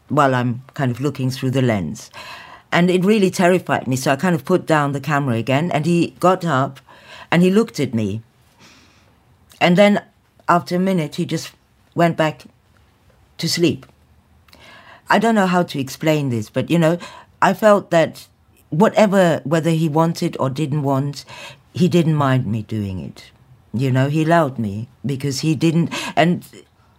while 0.09 0.35
I'm 0.35 0.61
kind 0.73 0.91
of 0.91 0.99
looking 0.99 1.29
through 1.29 1.51
the 1.51 1.61
lens. 1.61 2.11
And 2.69 2.91
it 2.91 3.05
really 3.05 3.31
terrified 3.31 3.87
me. 3.87 3.95
So 3.95 4.11
I 4.11 4.17
kind 4.17 4.35
of 4.35 4.43
put 4.43 4.65
down 4.65 4.91
the 4.91 4.99
camera 4.99 5.37
again 5.37 5.71
and 5.71 5.85
he 5.85 6.15
got 6.19 6.43
up 6.43 6.81
and 7.31 7.43
he 7.43 7.51
looked 7.51 7.79
at 7.79 7.93
me. 7.93 8.21
And 9.59 9.77
then 9.77 10.03
after 10.47 10.75
a 10.75 10.79
minute, 10.79 11.15
he 11.15 11.25
just 11.25 11.53
went 11.95 12.17
back 12.17 12.43
to 13.37 13.49
sleep. 13.49 13.85
I 15.09 15.19
don't 15.19 15.35
know 15.35 15.47
how 15.47 15.63
to 15.63 15.79
explain 15.79 16.29
this, 16.29 16.49
but 16.49 16.69
you 16.69 16.77
know, 16.79 16.97
I 17.41 17.53
felt 17.53 17.91
that 17.91 18.27
whatever, 18.69 19.41
whether 19.43 19.71
he 19.71 19.87
wanted 19.89 20.35
or 20.39 20.49
didn't 20.49 20.83
want, 20.83 21.25
he 21.73 21.87
didn't 21.87 22.15
mind 22.15 22.45
me 22.45 22.63
doing 22.63 22.99
it. 22.99 23.31
You 23.73 23.91
know, 23.91 24.09
he 24.09 24.23
allowed 24.23 24.57
me 24.59 24.89
because 25.05 25.41
he 25.41 25.55
didn't, 25.55 25.93
and 26.17 26.45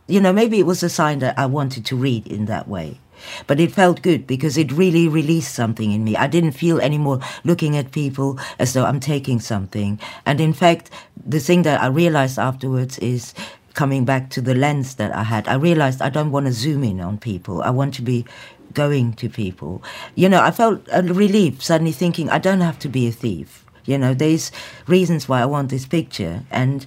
you 0.07 0.21
know, 0.21 0.33
maybe 0.33 0.59
it 0.59 0.67
was 0.67 0.83
a 0.83 0.89
sign 0.89 1.19
that 1.19 1.39
I 1.39 1.47
wanted 1.47 1.85
to 1.87 1.97
read 1.97 2.27
in 2.27 2.47
that 2.47 2.69
way. 2.69 2.99
But 3.47 3.61
it 3.61 3.73
felt 3.73 4.03
good 4.03 4.27
because 4.27 4.57
it 4.57 4.73
really 4.73 5.09
released 5.09 5.55
something 5.55 5.93
in 5.93 6.05
me. 6.05 6.17
I 6.17 6.27
didn't 6.27 6.53
feel 6.53 6.81
anymore 6.81 7.21
looking 7.45 7.77
at 7.77 7.93
people 7.93 8.39
as 8.59 8.73
though 8.73 8.85
I'm 8.85 9.01
taking 9.01 9.41
something. 9.41 9.99
And 10.27 10.41
in 10.41 10.53
fact, 10.53 10.91
the 11.27 11.41
thing 11.41 11.63
that 11.63 11.81
I 11.81 11.87
realized 11.87 12.39
afterwards 12.39 12.99
is 12.99 13.35
coming 13.75 14.05
back 14.05 14.29
to 14.31 14.41
the 14.41 14.55
lens 14.55 14.97
that 14.97 15.15
I 15.15 15.23
had. 15.23 15.47
I 15.47 15.55
realized 15.55 16.03
I 16.03 16.09
don't 16.09 16.33
want 16.33 16.47
to 16.47 16.53
zoom 16.53 16.83
in 16.83 17.01
on 17.01 17.19
people. 17.19 17.63
I 17.63 17.71
want 17.71 17.95
to 17.95 18.03
be 18.03 18.25
going 18.75 19.13
to 19.15 19.29
people. 19.29 19.83
You 20.15 20.29
know, 20.29 20.41
I 20.41 20.51
felt 20.51 20.87
a 20.93 21.03
relief 21.03 21.63
suddenly 21.63 21.93
thinking 21.93 22.29
I 22.29 22.39
don't 22.39 22.61
have 22.61 22.79
to 22.81 22.89
be 22.89 23.07
a 23.07 23.13
thief. 23.13 23.65
You 23.85 23.97
know, 23.97 24.15
there's 24.15 24.53
reasons 24.87 25.29
why 25.29 25.41
I 25.41 25.47
want 25.47 25.71
this 25.71 25.87
picture, 25.87 26.43
and 26.51 26.87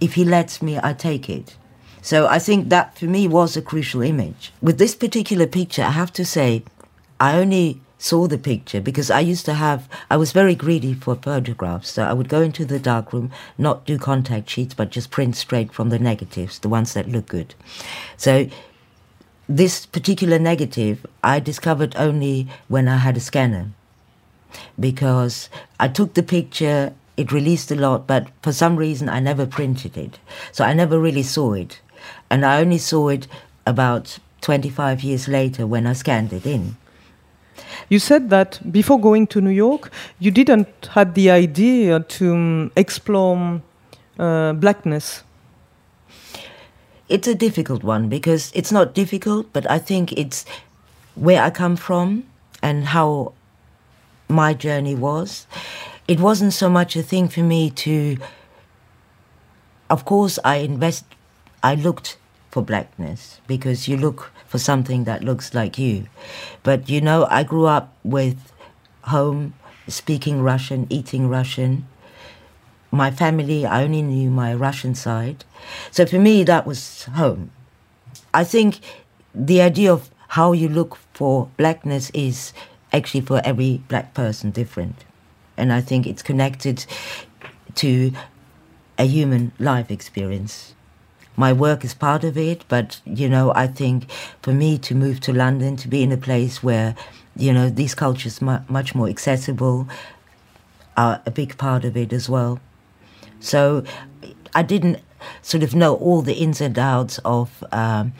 if 0.00 0.14
he 0.14 0.24
lets 0.24 0.60
me, 0.60 0.78
I 0.82 0.92
take 0.92 1.30
it. 1.30 1.56
So 2.02 2.26
I 2.26 2.38
think 2.40 2.68
that 2.68 2.98
for 2.98 3.06
me 3.06 3.28
was 3.28 3.56
a 3.56 3.62
crucial 3.62 4.02
image. 4.02 4.52
With 4.60 4.78
this 4.78 4.94
particular 4.94 5.46
picture, 5.46 5.82
I 5.82 5.92
have 5.92 6.12
to 6.14 6.24
say, 6.24 6.64
I 7.20 7.38
only 7.38 7.80
saw 7.96 8.26
the 8.26 8.38
picture 8.38 8.80
because 8.80 9.08
I 9.08 9.20
used 9.20 9.44
to 9.46 9.54
have, 9.54 9.88
I 10.10 10.16
was 10.16 10.32
very 10.32 10.56
greedy 10.56 10.92
for 10.92 11.14
photographs. 11.14 11.90
So 11.90 12.02
I 12.02 12.12
would 12.12 12.28
go 12.28 12.42
into 12.42 12.64
the 12.64 12.80
darkroom, 12.80 13.30
not 13.56 13.86
do 13.86 13.96
contact 13.96 14.50
sheets, 14.50 14.74
but 14.74 14.90
just 14.90 15.12
print 15.12 15.36
straight 15.36 15.72
from 15.72 15.90
the 15.90 16.00
negatives, 16.00 16.58
the 16.58 16.68
ones 16.68 16.94
that 16.94 17.08
look 17.08 17.26
good. 17.26 17.54
So 18.16 18.48
this 19.48 19.86
particular 19.86 20.40
negative 20.40 21.06
I 21.22 21.38
discovered 21.38 21.94
only 21.96 22.48
when 22.66 22.88
I 22.88 22.96
had 22.96 23.16
a 23.16 23.20
scanner 23.20 23.68
because 24.78 25.48
I 25.78 25.86
took 25.86 26.14
the 26.14 26.22
picture, 26.24 26.92
it 27.16 27.30
released 27.30 27.70
a 27.70 27.76
lot, 27.76 28.08
but 28.08 28.28
for 28.42 28.52
some 28.52 28.74
reason 28.74 29.08
I 29.08 29.20
never 29.20 29.46
printed 29.46 29.96
it. 29.96 30.18
So 30.50 30.64
I 30.64 30.72
never 30.72 30.98
really 30.98 31.22
saw 31.22 31.52
it. 31.52 31.80
And 32.30 32.44
I 32.44 32.60
only 32.60 32.78
saw 32.78 33.08
it 33.08 33.26
about 33.66 34.18
25 34.40 35.02
years 35.02 35.28
later 35.28 35.66
when 35.66 35.86
I 35.86 35.92
scanned 35.92 36.32
it 36.32 36.46
in. 36.46 36.76
You 37.88 37.98
said 37.98 38.30
that 38.30 38.60
before 38.72 39.00
going 39.00 39.26
to 39.28 39.40
New 39.40 39.50
York, 39.50 39.90
you 40.18 40.30
didn't 40.30 40.68
had 40.92 41.14
the 41.14 41.30
idea 41.30 42.00
to 42.00 42.34
um, 42.34 42.72
explore 42.76 43.60
uh, 44.18 44.52
blackness. 44.54 45.22
It's 47.08 47.28
a 47.28 47.34
difficult 47.34 47.82
one 47.82 48.08
because 48.08 48.50
it's 48.54 48.72
not 48.72 48.94
difficult, 48.94 49.52
but 49.52 49.70
I 49.70 49.78
think 49.78 50.12
it's 50.12 50.44
where 51.14 51.42
I 51.42 51.50
come 51.50 51.76
from 51.76 52.24
and 52.62 52.86
how 52.86 53.34
my 54.28 54.54
journey 54.54 54.94
was. 54.94 55.46
It 56.08 56.20
wasn't 56.20 56.52
so 56.52 56.68
much 56.68 56.96
a 56.96 57.02
thing 57.02 57.28
for 57.28 57.40
me 57.40 57.70
to. 57.70 58.16
Of 59.90 60.04
course, 60.04 60.38
I 60.44 60.56
invest. 60.56 61.04
I 61.62 61.74
looked 61.76 62.18
for 62.50 62.62
blackness 62.62 63.40
because 63.46 63.88
you 63.88 63.96
look 63.96 64.32
for 64.46 64.58
something 64.58 65.04
that 65.04 65.22
looks 65.22 65.54
like 65.54 65.78
you. 65.78 66.06
But 66.62 66.90
you 66.90 67.00
know, 67.00 67.26
I 67.30 67.44
grew 67.44 67.66
up 67.66 67.96
with 68.04 68.52
home 69.04 69.54
speaking 69.88 70.42
Russian, 70.42 70.86
eating 70.90 71.28
Russian. 71.28 71.86
My 72.90 73.10
family, 73.10 73.64
I 73.64 73.84
only 73.84 74.02
knew 74.02 74.30
my 74.30 74.52
Russian 74.54 74.94
side. 74.94 75.44
So 75.90 76.04
for 76.04 76.18
me, 76.18 76.44
that 76.44 76.66
was 76.66 77.04
home. 77.04 77.50
I 78.34 78.44
think 78.44 78.80
the 79.34 79.62
idea 79.62 79.92
of 79.92 80.10
how 80.28 80.52
you 80.52 80.68
look 80.68 80.98
for 81.14 81.48
blackness 81.56 82.10
is 82.12 82.52
actually 82.92 83.22
for 83.22 83.40
every 83.44 83.82
black 83.88 84.14
person 84.14 84.50
different. 84.50 85.04
And 85.56 85.72
I 85.72 85.80
think 85.80 86.06
it's 86.06 86.22
connected 86.22 86.84
to 87.76 88.12
a 88.98 89.04
human 89.04 89.52
life 89.58 89.90
experience 89.90 90.74
my 91.36 91.52
work 91.52 91.84
is 91.84 91.94
part 91.94 92.24
of 92.24 92.36
it, 92.36 92.64
but 92.68 93.00
you 93.04 93.28
know, 93.28 93.52
I 93.54 93.66
think 93.66 94.10
for 94.42 94.52
me 94.52 94.78
to 94.78 94.94
move 94.94 95.20
to 95.20 95.32
London, 95.32 95.76
to 95.76 95.88
be 95.88 96.02
in 96.02 96.12
a 96.12 96.16
place 96.16 96.62
where 96.62 96.94
you 97.36 97.52
know 97.52 97.70
these 97.70 97.94
cultures 97.94 98.42
mu- 98.42 98.58
much 98.68 98.94
more 98.94 99.08
accessible, 99.08 99.88
are 100.96 101.22
a 101.24 101.30
big 101.30 101.56
part 101.56 101.84
of 101.84 101.96
it 101.96 102.12
as 102.12 102.28
well. 102.28 102.60
So 103.40 103.84
I 104.54 104.62
didn't 104.62 105.00
sort 105.40 105.62
of 105.62 105.74
know 105.74 105.96
all 105.96 106.22
the 106.22 106.34
ins 106.34 106.60
and 106.60 106.78
outs 106.78 107.18
of 107.24 107.64
um, 107.72 108.12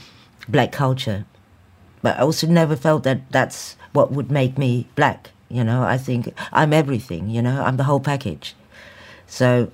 black 0.48 0.72
culture, 0.72 1.24
but 2.00 2.16
I 2.16 2.20
also 2.20 2.46
never 2.46 2.76
felt 2.76 3.02
that 3.04 3.30
that's 3.30 3.76
what 3.92 4.10
would 4.12 4.30
make 4.30 4.56
me 4.56 4.88
black. 4.94 5.30
You 5.48 5.64
know, 5.64 5.82
I 5.82 5.98
think 5.98 6.32
I'm 6.50 6.72
everything. 6.72 7.28
You 7.28 7.42
know, 7.42 7.62
I'm 7.62 7.76
the 7.76 7.84
whole 7.84 8.00
package. 8.00 8.54
So 9.26 9.70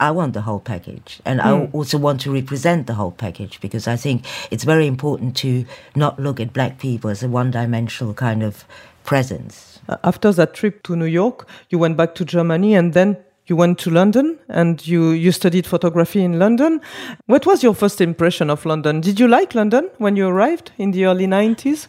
I 0.00 0.10
want 0.10 0.32
the 0.32 0.42
whole 0.42 0.60
package. 0.60 1.20
And 1.24 1.40
mm. 1.40 1.44
I 1.44 1.66
hmm. 1.66 1.76
also 1.76 1.98
want 1.98 2.20
to 2.22 2.32
represent 2.32 2.86
the 2.86 2.94
whole 2.94 3.12
package 3.12 3.60
because 3.60 3.88
I 3.88 3.96
think 3.96 4.24
it's 4.50 4.64
very 4.64 4.86
important 4.86 5.36
to 5.38 5.64
not 5.94 6.18
look 6.18 6.40
at 6.40 6.52
black 6.52 6.78
people 6.78 7.10
as 7.10 7.22
a 7.22 7.28
one 7.28 7.50
dimensional 7.50 8.14
kind 8.14 8.42
of 8.42 8.64
presence. 9.04 9.80
After 10.04 10.32
that 10.32 10.54
trip 10.54 10.82
to 10.84 10.96
New 10.96 11.06
York, 11.06 11.48
you 11.70 11.78
went 11.78 11.96
back 11.96 12.14
to 12.16 12.24
Germany 12.24 12.74
and 12.74 12.92
then 12.92 13.16
you 13.46 13.56
went 13.56 13.78
to 13.78 13.90
London 13.90 14.38
and 14.48 14.86
you, 14.86 15.10
you 15.10 15.32
studied 15.32 15.66
photography 15.66 16.22
in 16.22 16.38
London. 16.38 16.80
What 17.26 17.46
was 17.46 17.62
your 17.62 17.74
first 17.74 18.00
impression 18.00 18.50
of 18.50 18.66
London? 18.66 19.00
Did 19.00 19.18
you 19.18 19.26
like 19.26 19.54
London 19.54 19.88
when 19.96 20.16
you 20.16 20.28
arrived 20.28 20.72
in 20.76 20.90
the 20.90 21.06
early 21.06 21.26
90s? 21.26 21.88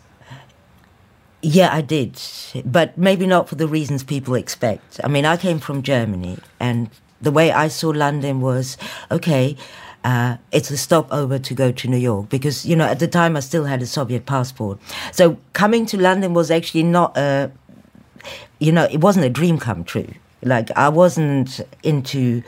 Yeah, 1.41 1.69
I 1.73 1.81
did, 1.81 2.21
but 2.65 2.97
maybe 2.97 3.25
not 3.25 3.47
for 3.47 3.55
the 3.55 3.67
reasons 3.67 4.03
people 4.03 4.35
expect. 4.35 4.99
I 5.03 5.07
mean, 5.07 5.25
I 5.25 5.37
came 5.37 5.59
from 5.59 5.83
Germany, 5.83 6.37
and 6.59 6.89
the 7.21 7.31
way 7.31 7.51
I 7.51 7.67
saw 7.67 7.89
London 7.89 8.41
was 8.41 8.77
okay. 9.11 9.55
Uh, 10.03 10.37
it's 10.53 10.71
a 10.71 10.77
stopover 10.77 11.37
to 11.37 11.53
go 11.53 11.71
to 11.73 11.87
New 11.89 11.97
York 11.97 12.29
because 12.29 12.65
you 12.65 12.75
know 12.75 12.85
at 12.85 12.99
the 12.99 13.07
time 13.07 13.35
I 13.35 13.41
still 13.41 13.65
had 13.65 13.81
a 13.81 13.85
Soviet 13.85 14.25
passport. 14.25 14.79
So 15.11 15.37
coming 15.53 15.85
to 15.87 15.97
London 15.97 16.33
was 16.33 16.49
actually 16.49 16.83
not 16.83 17.17
a, 17.17 17.51
you 18.59 18.71
know, 18.71 18.85
it 18.85 19.01
wasn't 19.01 19.25
a 19.25 19.29
dream 19.29 19.57
come 19.57 19.83
true. 19.83 20.07
Like 20.41 20.71
I 20.77 20.87
wasn't 20.87 21.59
into 21.83 22.43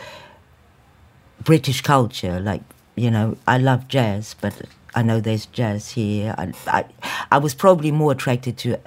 British 1.43 1.81
culture. 1.81 2.39
Like 2.39 2.61
you 2.95 3.11
know, 3.11 3.37
I 3.47 3.57
love 3.57 3.89
jazz, 3.89 4.35
but 4.39 4.53
I 4.95 5.03
know 5.03 5.19
there's 5.19 5.45
jazz 5.47 5.91
here. 5.91 6.33
I, 6.37 6.53
I, 6.67 6.85
I 7.31 7.37
was 7.37 7.53
probably 7.53 7.91
more 7.91 8.13
attracted 8.13 8.57
to 8.59 8.79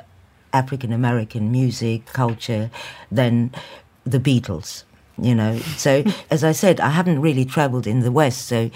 African 0.55 0.93
American 0.93 1.53
music 1.53 2.07
culture 2.07 2.71
than 3.11 3.51
the 4.05 4.19
Beatles 4.19 4.85
you 5.19 5.35
know. 5.35 5.59
So 5.77 6.05
as 6.31 6.45
I 6.45 6.53
said, 6.53 6.81
I 6.81 6.91
haven't 6.91 7.21
really 7.21 7.45
travelled 7.45 7.87
in 7.87 8.01
the 8.01 8.13
West, 8.13 8.47
so 8.47 8.71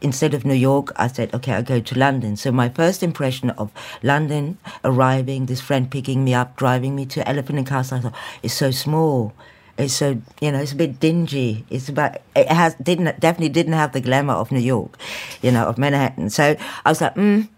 instead 0.00 0.34
of 0.34 0.44
New 0.44 0.54
York, 0.54 0.92
I 0.96 1.08
said, 1.08 1.32
okay, 1.34 1.52
I'll 1.52 1.62
go 1.62 1.80
to 1.80 1.98
London. 1.98 2.36
So 2.36 2.50
my 2.50 2.68
first 2.68 3.02
impression 3.02 3.50
of 3.50 3.70
London, 4.02 4.58
arriving, 4.84 5.46
this 5.46 5.60
friend 5.60 5.90
picking 5.90 6.24
me 6.24 6.34
up, 6.34 6.56
driving 6.56 6.96
me 6.96 7.06
to 7.06 7.28
Elephant 7.28 7.58
and 7.58 7.66
Castle, 7.66 7.98
I 7.98 8.00
thought, 8.00 8.14
it's 8.42 8.54
so 8.54 8.70
small. 8.70 9.32
It's 9.78 9.94
so 9.94 10.20
you 10.40 10.52
know, 10.52 10.58
it's 10.58 10.72
a 10.72 10.76
bit 10.76 11.00
dingy. 11.00 11.64
It's 11.70 11.88
about 11.88 12.18
it 12.36 12.48
has 12.48 12.74
didn't 12.74 13.18
definitely 13.18 13.48
didn't 13.48 13.72
have 13.72 13.92
the 13.92 14.00
glamour 14.00 14.34
of 14.34 14.52
New 14.52 14.60
York, 14.60 14.98
you 15.40 15.50
know, 15.50 15.64
of 15.64 15.78
Manhattan. 15.78 16.28
So 16.28 16.56
I 16.84 16.90
was 16.90 17.00
like, 17.00 17.14
mm, 17.14 17.48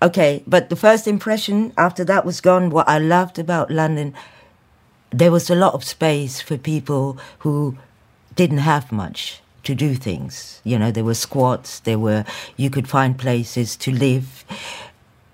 okay. 0.00 0.42
But 0.46 0.70
the 0.70 0.76
first 0.76 1.06
impression 1.06 1.74
after 1.76 2.02
that 2.04 2.24
was 2.24 2.40
gone. 2.40 2.70
What 2.70 2.88
I 2.88 2.98
loved 2.98 3.38
about 3.38 3.70
London 3.70 4.14
there 5.10 5.30
was 5.30 5.50
a 5.50 5.54
lot 5.54 5.74
of 5.74 5.84
space 5.84 6.40
for 6.40 6.56
people 6.56 7.18
who 7.40 7.76
didn't 8.36 8.58
have 8.58 8.92
much 8.92 9.40
to 9.64 9.74
do 9.74 9.94
things. 9.94 10.60
You 10.64 10.78
know, 10.78 10.90
there 10.90 11.04
were 11.04 11.14
squats, 11.14 11.80
there 11.80 11.98
were, 11.98 12.24
you 12.56 12.70
could 12.70 12.88
find 12.88 13.18
places 13.18 13.76
to 13.78 13.92
live. 13.92 14.44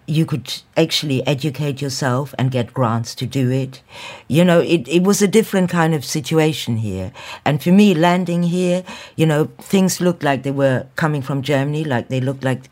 You 0.08 0.24
could 0.24 0.62
actually 0.76 1.26
educate 1.26 1.82
yourself 1.82 2.34
and 2.38 2.50
get 2.50 2.72
grants 2.72 3.14
to 3.16 3.26
do 3.26 3.50
it. 3.50 3.82
You 4.28 4.44
know, 4.44 4.60
it, 4.60 4.86
it 4.88 5.02
was 5.02 5.20
a 5.20 5.28
different 5.28 5.68
kind 5.68 5.94
of 5.94 6.04
situation 6.04 6.78
here. 6.78 7.12
And 7.44 7.62
for 7.62 7.70
me, 7.70 7.92
landing 7.94 8.44
here, 8.44 8.84
you 9.16 9.26
know, 9.26 9.46
things 9.58 10.00
looked 10.00 10.22
like 10.22 10.42
they 10.42 10.52
were 10.52 10.86
coming 10.96 11.22
from 11.22 11.42
Germany, 11.42 11.84
like 11.84 12.08
they 12.08 12.20
looked 12.20 12.44
like 12.44 12.70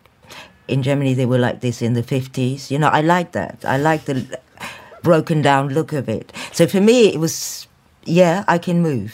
in 0.67 0.83
Germany 0.83 1.13
they 1.13 1.27
were 1.27 1.39
like 1.39 1.61
this 1.61 1.83
in 1.83 1.93
the 1.95 2.03
50s. 2.03 2.71
You 2.71 2.79
know, 2.79 2.89
I 2.89 3.01
like 3.01 3.33
that. 3.33 3.65
I 3.65 3.77
like 3.79 4.05
the 4.05 4.39
broken 5.11 5.43
down 5.43 5.69
look 5.69 5.93
of 5.93 6.09
it. 6.09 6.33
So 6.53 6.67
for 6.67 6.81
me, 6.81 6.97
it 7.15 7.21
was, 7.21 7.69
yeah, 8.05 8.45
I 8.49 8.59
can 8.59 8.83
move. 8.83 9.13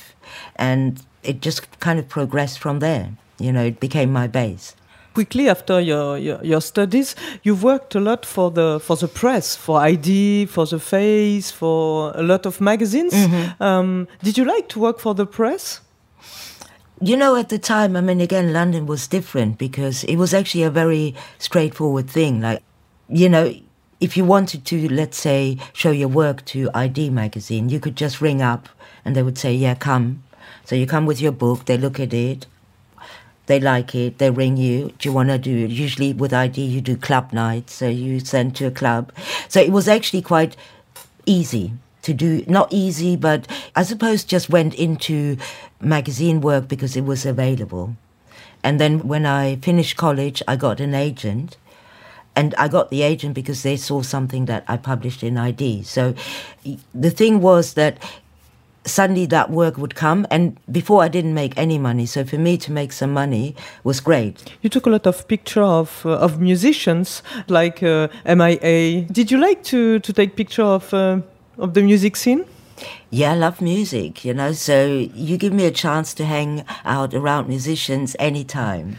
And 0.56 1.02
it 1.22 1.42
just 1.42 1.58
kind 1.80 1.98
of 1.98 2.08
progressed 2.08 2.58
from 2.58 2.78
there. 2.78 3.06
You 3.38 3.52
know, 3.52 3.64
it 3.64 3.78
became 3.80 4.10
my 4.20 4.26
base 4.26 4.74
quickly 5.14 5.48
after 5.48 5.80
your, 5.80 6.18
your, 6.18 6.42
your, 6.44 6.60
studies, 6.60 7.16
you've 7.42 7.62
worked 7.62 7.94
a 7.94 8.00
lot 8.00 8.24
for 8.24 8.50
the 8.50 8.80
for 8.80 8.96
the 8.96 9.08
press, 9.08 9.56
for 9.56 9.80
ID, 9.80 10.46
for 10.46 10.66
the 10.66 10.78
Face, 10.78 11.50
for 11.50 12.12
a 12.14 12.22
lot 12.22 12.46
of 12.46 12.60
magazines. 12.60 13.12
Mm 13.12 13.30
-hmm. 13.30 13.62
um, 13.68 14.08
did 14.22 14.36
you 14.38 14.46
like 14.54 14.66
to 14.68 14.80
work 14.80 15.00
for 15.00 15.14
the 15.14 15.26
press? 15.26 15.82
You 17.02 17.16
know, 17.16 17.34
at 17.36 17.48
the 17.48 17.58
time, 17.58 17.98
I 17.98 18.02
mean, 18.02 18.20
again, 18.20 18.52
London 18.52 18.86
was 18.86 19.08
different 19.08 19.58
because 19.58 20.06
it 20.06 20.16
was 20.18 20.34
actually 20.34 20.66
a 20.66 20.70
very 20.70 21.14
straightforward 21.38 22.10
thing. 22.10 22.42
Like, 22.42 22.60
you 23.08 23.28
know, 23.28 23.54
if 24.00 24.16
you 24.16 24.24
wanted 24.24 24.64
to, 24.66 24.88
let's 24.88 25.18
say, 25.18 25.58
show 25.72 25.90
your 25.90 26.08
work 26.08 26.44
to 26.46 26.70
ID 26.74 27.10
magazine, 27.10 27.68
you 27.68 27.78
could 27.78 27.96
just 27.96 28.20
ring 28.20 28.40
up 28.40 28.68
and 29.04 29.14
they 29.14 29.22
would 29.22 29.38
say, 29.38 29.54
yeah, 29.54 29.74
come. 29.74 30.22
So 30.64 30.74
you 30.74 30.86
come 30.86 31.06
with 31.06 31.20
your 31.20 31.32
book, 31.32 31.66
they 31.66 31.76
look 31.76 32.00
at 32.00 32.14
it, 32.14 32.46
they 33.46 33.60
like 33.60 33.94
it, 33.94 34.18
they 34.18 34.30
ring 34.30 34.56
you. 34.56 34.92
Do 34.98 35.08
you 35.08 35.12
want 35.12 35.28
to 35.28 35.38
do 35.38 35.64
it? 35.64 35.70
Usually 35.70 36.12
with 36.12 36.32
ID, 36.32 36.62
you 36.62 36.80
do 36.80 36.96
club 36.96 37.32
nights, 37.32 37.74
so 37.74 37.88
you 37.88 38.20
send 38.20 38.56
to 38.56 38.66
a 38.66 38.70
club. 38.70 39.12
So 39.48 39.60
it 39.60 39.72
was 39.72 39.88
actually 39.88 40.22
quite 40.22 40.56
easy 41.26 41.72
to 42.02 42.14
do. 42.14 42.44
Not 42.46 42.72
easy, 42.72 43.16
but 43.16 43.46
I 43.76 43.82
suppose 43.82 44.24
just 44.24 44.48
went 44.48 44.74
into 44.74 45.36
magazine 45.80 46.40
work 46.40 46.68
because 46.68 46.96
it 46.96 47.04
was 47.04 47.26
available. 47.26 47.96
And 48.62 48.78
then 48.78 49.08
when 49.08 49.26
I 49.26 49.56
finished 49.56 49.96
college, 49.96 50.42
I 50.46 50.56
got 50.56 50.80
an 50.80 50.94
agent. 50.94 51.56
And 52.36 52.54
I 52.56 52.68
got 52.68 52.90
the 52.90 53.02
agent 53.02 53.34
because 53.34 53.62
they 53.62 53.76
saw 53.76 54.02
something 54.02 54.46
that 54.46 54.64
I 54.68 54.76
published 54.76 55.22
in 55.22 55.36
ID. 55.36 55.82
So 55.82 56.14
the 56.94 57.10
thing 57.10 57.40
was 57.40 57.74
that 57.74 57.98
suddenly 58.84 59.26
that 59.26 59.50
work 59.50 59.76
would 59.76 59.94
come 59.94 60.26
and 60.30 60.56
before 60.72 61.02
i 61.02 61.08
didn't 61.08 61.34
make 61.34 61.56
any 61.56 61.78
money. 61.78 62.06
So 62.06 62.24
for 62.24 62.38
me 62.38 62.56
to 62.58 62.72
make 62.72 62.92
some 62.92 63.12
money 63.12 63.54
was 63.84 64.00
great. 64.00 64.56
You 64.62 64.70
took 64.70 64.86
a 64.86 64.90
lot 64.90 65.06
of 65.06 65.26
picture 65.28 65.62
of 65.62 66.04
uh, 66.06 66.16
of 66.26 66.40
musicians 66.40 67.22
like 67.48 67.82
uh, 67.82 68.08
mia 68.24 69.02
did 69.02 69.30
you 69.30 69.38
like 69.38 69.62
to 69.64 69.98
to 70.00 70.12
take 70.12 70.36
picture 70.36 70.62
of 70.62 70.94
uh, 70.94 71.20
of 71.58 71.74
the 71.74 71.82
music 71.82 72.16
scene 72.16 72.44
yeah, 73.10 73.32
I 73.32 73.34
love 73.34 73.60
music, 73.60 74.24
you 74.24 74.34
know, 74.34 74.52
so 74.52 74.86
you 75.14 75.36
give 75.36 75.52
me 75.52 75.64
a 75.66 75.70
chance 75.70 76.14
to 76.14 76.24
hang 76.24 76.64
out 76.84 77.14
around 77.14 77.48
musicians 77.48 78.14
anytime. 78.18 78.98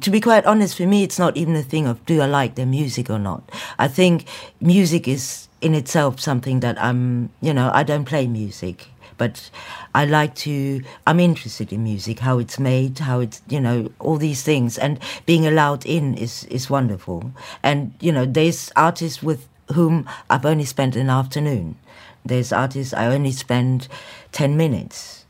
To 0.00 0.10
be 0.10 0.20
quite 0.20 0.44
honest, 0.46 0.76
for 0.76 0.86
me, 0.86 1.02
it's 1.02 1.18
not 1.18 1.36
even 1.36 1.56
a 1.56 1.62
thing 1.62 1.86
of 1.86 2.04
do 2.06 2.20
I 2.20 2.26
like 2.26 2.54
their 2.54 2.66
music 2.66 3.10
or 3.10 3.18
not. 3.18 3.48
I 3.78 3.88
think 3.88 4.26
music 4.60 5.06
is 5.06 5.48
in 5.60 5.74
itself 5.74 6.20
something 6.20 6.60
that 6.60 6.80
I'm, 6.82 7.30
you 7.40 7.54
know, 7.54 7.70
I 7.72 7.82
don't 7.82 8.04
play 8.04 8.26
music 8.26 8.88
but 9.22 9.50
I 9.94 10.04
like 10.04 10.34
to, 10.46 10.82
I'm 11.06 11.20
interested 11.20 11.72
in 11.72 11.84
music, 11.84 12.18
how 12.18 12.40
it's 12.40 12.58
made, 12.58 12.98
how 12.98 13.20
it's, 13.20 13.40
you 13.48 13.60
know, 13.60 13.92
all 14.00 14.16
these 14.16 14.42
things. 14.42 14.78
And 14.78 14.98
being 15.26 15.46
allowed 15.46 15.86
in 15.86 16.14
is, 16.14 16.42
is 16.44 16.68
wonderful. 16.68 17.32
And, 17.62 17.94
you 18.00 18.10
know, 18.10 18.26
there's 18.26 18.72
artists 18.74 19.22
with 19.22 19.46
whom 19.74 20.08
I've 20.28 20.44
only 20.44 20.64
spent 20.64 20.96
an 20.96 21.08
afternoon. 21.08 21.76
There's 22.24 22.52
artists 22.52 22.94
I 22.94 23.06
only 23.06 23.32
spend 23.32 23.88
10 24.32 24.56
minutes. 24.56 25.24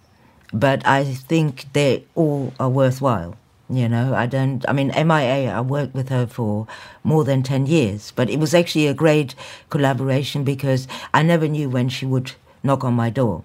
But 0.53 0.87
I 0.87 1.05
think 1.05 1.73
they 1.73 2.05
all 2.15 2.53
are 2.61 2.69
worthwhile. 2.69 3.37
You 3.71 3.89
know, 3.89 4.15
I 4.15 4.27
don't, 4.27 4.69
I 4.69 4.73
mean, 4.75 4.89
MIA, 4.89 5.51
I 5.51 5.61
worked 5.63 5.95
with 5.95 6.11
her 6.11 6.27
for 6.27 6.67
more 7.03 7.25
than 7.25 7.43
10 7.43 7.67
years, 7.67 8.13
but 8.15 8.29
it 8.29 8.39
was 8.39 8.53
actually 8.53 8.87
a 8.87 8.93
great 8.93 9.35
collaboration 9.71 10.45
because 10.45 10.87
I 11.15 11.23
never 11.23 11.49
knew 11.49 11.71
when 11.71 11.89
she 11.89 12.05
would 12.05 12.33
knock 12.63 12.85
on 12.85 12.93
my 12.93 13.09
door. 13.09 13.45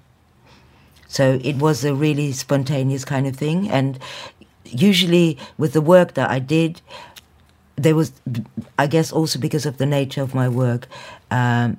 So 1.08 1.40
it 1.42 1.56
was 1.56 1.86
a 1.86 1.96
really 1.96 2.34
spontaneous 2.34 3.06
kind 3.06 3.26
of 3.26 3.38
thing. 3.38 3.70
And 3.70 4.00
usually 4.66 5.38
with 5.58 5.72
the 5.72 5.82
work 5.82 6.16
that 6.16 6.30
I 6.30 6.40
did, 6.40 6.82
there 7.78 7.96
was, 7.96 8.12
I 8.78 8.88
guess, 8.88 9.14
also 9.14 9.40
because 9.40 9.66
of 9.66 9.78
the 9.78 9.86
nature 9.86 10.22
of 10.22 10.36
my 10.36 10.50
work, 10.50 10.88
um, 11.32 11.78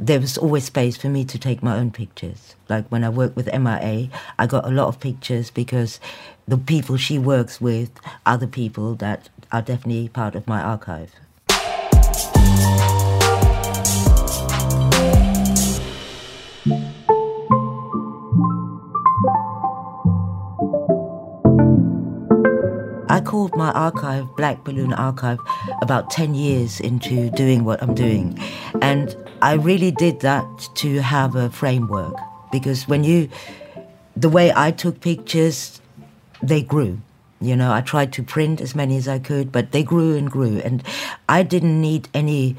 there 0.00 0.18
was 0.18 0.38
always 0.38 0.64
space 0.64 0.96
for 0.96 1.08
me 1.08 1.26
to 1.26 1.38
take 1.38 1.62
my 1.62 1.76
own 1.76 1.90
pictures. 1.90 2.54
Like 2.70 2.88
when 2.88 3.04
I 3.04 3.10
worked 3.10 3.36
with 3.36 3.52
MIA, 3.52 4.08
I 4.38 4.46
got 4.46 4.64
a 4.64 4.70
lot 4.70 4.88
of 4.88 4.98
pictures 4.98 5.50
because 5.50 6.00
the 6.48 6.56
people 6.56 6.96
she 6.96 7.18
works 7.18 7.60
with 7.60 7.90
are 8.24 8.38
the 8.38 8.48
people 8.48 8.94
that 8.94 9.28
are 9.52 9.60
definitely 9.60 10.08
part 10.08 10.34
of 10.34 10.48
my 10.48 10.62
archive. 10.62 11.12
Called 23.30 23.54
my 23.54 23.70
archive 23.70 24.26
Black 24.36 24.64
Balloon 24.64 24.92
Archive 24.92 25.38
about 25.82 26.10
10 26.10 26.34
years 26.34 26.80
into 26.80 27.30
doing 27.30 27.64
what 27.64 27.80
I'm 27.80 27.94
doing. 27.94 28.36
And 28.82 29.14
I 29.40 29.52
really 29.52 29.92
did 29.92 30.18
that 30.22 30.68
to 30.82 31.00
have 31.00 31.36
a 31.36 31.48
framework 31.48 32.16
because 32.50 32.88
when 32.88 33.04
you, 33.04 33.28
the 34.16 34.28
way 34.28 34.52
I 34.52 34.72
took 34.72 35.00
pictures, 35.00 35.80
they 36.42 36.60
grew. 36.60 37.00
You 37.40 37.54
know, 37.54 37.72
I 37.72 37.82
tried 37.82 38.12
to 38.14 38.24
print 38.24 38.60
as 38.60 38.74
many 38.74 38.96
as 38.96 39.06
I 39.06 39.20
could, 39.20 39.52
but 39.52 39.70
they 39.70 39.84
grew 39.84 40.16
and 40.16 40.28
grew. 40.28 40.58
And 40.58 40.82
I 41.28 41.44
didn't 41.44 41.80
need 41.80 42.08
any 42.12 42.56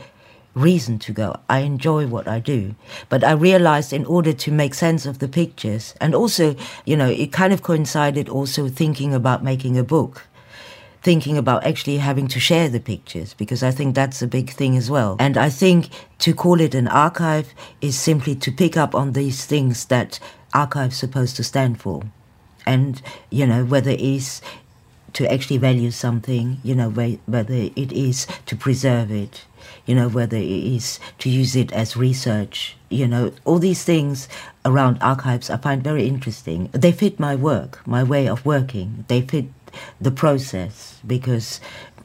reason 0.53 0.99
to 0.99 1.11
go. 1.11 1.37
I 1.49 1.59
enjoy 1.59 2.07
what 2.07 2.29
I 2.29 2.39
do. 2.39 2.75
But 3.09 3.25
I 3.25 3.33
realized 3.33 3.91
in 3.91 4.05
order 4.05 4.31
to 4.31 4.51
make 4.53 4.73
sense 4.73 5.05
of 5.05 5.19
the 5.19 5.27
pictures, 5.27 5.95
and 5.99 6.15
also, 6.15 6.55
you 6.85 6.95
know, 6.95 7.09
it 7.09 7.33
kind 7.33 7.51
of 7.51 7.61
coincided 7.61 8.29
also 8.29 8.69
thinking 8.69 9.13
about 9.13 9.43
making 9.43 9.77
a 9.77 9.83
book 9.83 10.27
thinking 11.01 11.37
about 11.37 11.65
actually 11.65 11.97
having 11.97 12.27
to 12.27 12.39
share 12.39 12.69
the 12.69 12.79
pictures 12.79 13.33
because 13.33 13.63
I 13.63 13.71
think 13.71 13.95
that's 13.95 14.21
a 14.21 14.27
big 14.27 14.51
thing 14.51 14.77
as 14.77 14.89
well. 14.89 15.15
And 15.19 15.37
I 15.37 15.49
think 15.49 15.89
to 16.19 16.33
call 16.33 16.61
it 16.61 16.75
an 16.75 16.87
archive 16.87 17.53
is 17.81 17.97
simply 17.97 18.35
to 18.35 18.51
pick 18.51 18.77
up 18.77 18.93
on 18.93 19.13
these 19.13 19.45
things 19.45 19.85
that 19.85 20.19
archive's 20.53 20.97
supposed 20.97 21.35
to 21.37 21.43
stand 21.43 21.81
for. 21.81 22.03
And, 22.65 23.01
you 23.31 23.47
know, 23.47 23.65
whether 23.65 23.95
it's 23.97 24.41
to 25.13 25.29
actually 25.31 25.57
value 25.57 25.91
something, 25.91 26.59
you 26.63 26.75
know, 26.75 26.89
whether 26.89 27.53
it 27.53 27.91
is 27.91 28.27
to 28.45 28.55
preserve 28.55 29.11
it, 29.11 29.45
you 29.85 29.95
know, 29.95 30.07
whether 30.07 30.37
it 30.37 30.43
is 30.43 30.99
to 31.19 31.29
use 31.29 31.55
it 31.55 31.71
as 31.73 31.97
research, 31.97 32.77
you 32.89 33.07
know, 33.07 33.33
all 33.43 33.57
these 33.57 33.83
things 33.83 34.29
around 34.63 34.99
archives 35.01 35.49
I 35.49 35.57
find 35.57 35.83
very 35.83 36.07
interesting. 36.07 36.69
They 36.71 36.91
fit 36.91 37.19
my 37.19 37.35
work, 37.35 37.85
my 37.87 38.03
way 38.03 38.27
of 38.27 38.45
working. 38.45 39.05
They 39.07 39.21
fit 39.21 39.45
the 39.99 40.11
process 40.11 40.99
because 41.05 41.59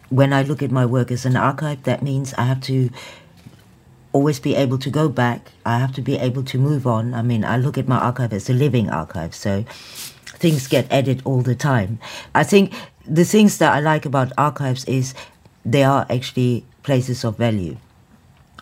when 0.09 0.33
I 0.33 0.43
look 0.43 0.63
at 0.63 0.71
my 0.71 0.87
work 0.87 1.11
as 1.11 1.27
an 1.27 1.37
archive, 1.37 1.83
that 1.85 2.03
means 2.03 2.35
I 2.35 2.45
have 2.45 2.61
to 2.63 2.91
always 4.13 4.41
be 4.41 4.55
able 4.55 4.79
to 4.79 4.91
go 4.91 5.09
back. 5.09 5.53
I 5.65 5.79
have 5.79 5.93
to 5.95 6.01
be 6.03 6.17
able 6.17 6.43
to 6.45 6.59
move 6.59 6.87
on. 6.87 7.13
I 7.13 7.23
mean, 7.23 7.45
I 7.45 7.57
look 7.59 7.77
at 7.77 7.89
my 7.89 7.99
archive 7.99 8.33
as 8.33 8.49
a 8.49 8.55
living 8.55 8.89
archive, 8.89 9.35
so 9.35 9.65
things 10.39 10.67
get 10.69 10.91
added 10.91 11.23
all 11.25 11.43
the 11.43 11.55
time. 11.55 11.99
I 12.35 12.45
think 12.45 12.73
the 13.07 13.25
things 13.25 13.59
that 13.59 13.73
I 13.73 13.81
like 13.81 14.07
about 14.07 14.33
archives 14.39 14.85
is 14.87 15.15
they 15.65 15.85
are 15.85 16.07
actually 16.09 16.65
places 16.83 17.25
of 17.25 17.37
value. 17.37 17.77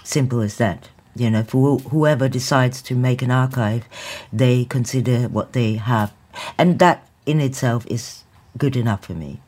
Simple 0.03 0.41
as 0.41 0.57
that. 0.57 0.89
You 1.17 1.31
know, 1.31 1.45
for 1.45 1.79
whoever 1.79 2.29
decides 2.29 2.83
to 2.83 2.97
make 2.97 3.23
an 3.23 3.31
archive, 3.31 3.85
they 4.33 4.65
consider 4.65 5.29
what 5.29 5.53
they 5.53 5.75
have. 5.75 6.13
And 6.59 6.81
that 6.81 7.07
in 7.27 7.41
itself 7.41 7.87
is 7.87 8.24
good 8.59 8.77
enough 8.77 9.05
for 9.07 9.15
me. 9.15 9.41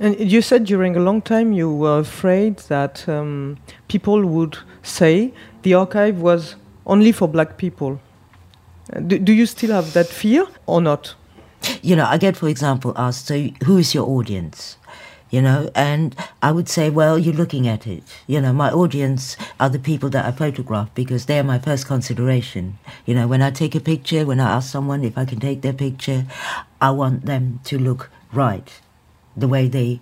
And 0.00 0.18
you 0.18 0.42
said 0.42 0.64
during 0.64 0.96
a 0.96 1.00
long 1.00 1.22
time 1.22 1.52
you 1.52 1.72
were 1.72 1.98
afraid 2.00 2.58
that 2.68 3.08
um, 3.08 3.58
people 3.88 4.24
would 4.24 4.58
say 4.82 5.32
the 5.62 5.74
archive 5.74 6.20
was 6.20 6.56
only 6.86 7.12
for 7.12 7.28
black 7.28 7.56
people. 7.56 8.00
Uh, 8.92 9.00
do, 9.00 9.18
do 9.18 9.32
you 9.32 9.46
still 9.46 9.70
have 9.70 9.92
that 9.92 10.06
fear 10.06 10.46
or 10.66 10.80
not? 10.80 11.14
You 11.82 11.94
know, 11.94 12.06
I 12.06 12.18
get, 12.18 12.36
for 12.36 12.48
example, 12.48 12.92
asked, 12.96 13.26
so 13.26 13.48
who 13.64 13.78
is 13.78 13.94
your 13.94 14.08
audience? 14.08 14.76
You 15.30 15.40
know, 15.40 15.70
and 15.74 16.14
I 16.42 16.52
would 16.52 16.68
say, 16.68 16.90
well, 16.90 17.18
you're 17.18 17.32
looking 17.32 17.66
at 17.66 17.86
it. 17.86 18.02
You 18.26 18.40
know, 18.40 18.52
my 18.52 18.70
audience 18.70 19.36
are 19.60 19.70
the 19.70 19.78
people 19.78 20.10
that 20.10 20.26
I 20.26 20.32
photograph 20.32 20.94
because 20.94 21.24
they're 21.24 21.44
my 21.44 21.58
first 21.58 21.86
consideration. 21.86 22.78
You 23.06 23.14
know, 23.14 23.26
when 23.26 23.40
I 23.40 23.50
take 23.50 23.74
a 23.74 23.80
picture, 23.80 24.26
when 24.26 24.40
I 24.40 24.50
ask 24.56 24.70
someone 24.70 25.04
if 25.04 25.16
I 25.16 25.24
can 25.24 25.40
take 25.40 25.62
their 25.62 25.72
picture, 25.72 26.26
I 26.80 26.90
want 26.90 27.24
them 27.24 27.60
to 27.64 27.78
look 27.78 28.10
right, 28.32 28.80
the 29.36 29.48
way 29.48 29.68
they, 29.68 30.00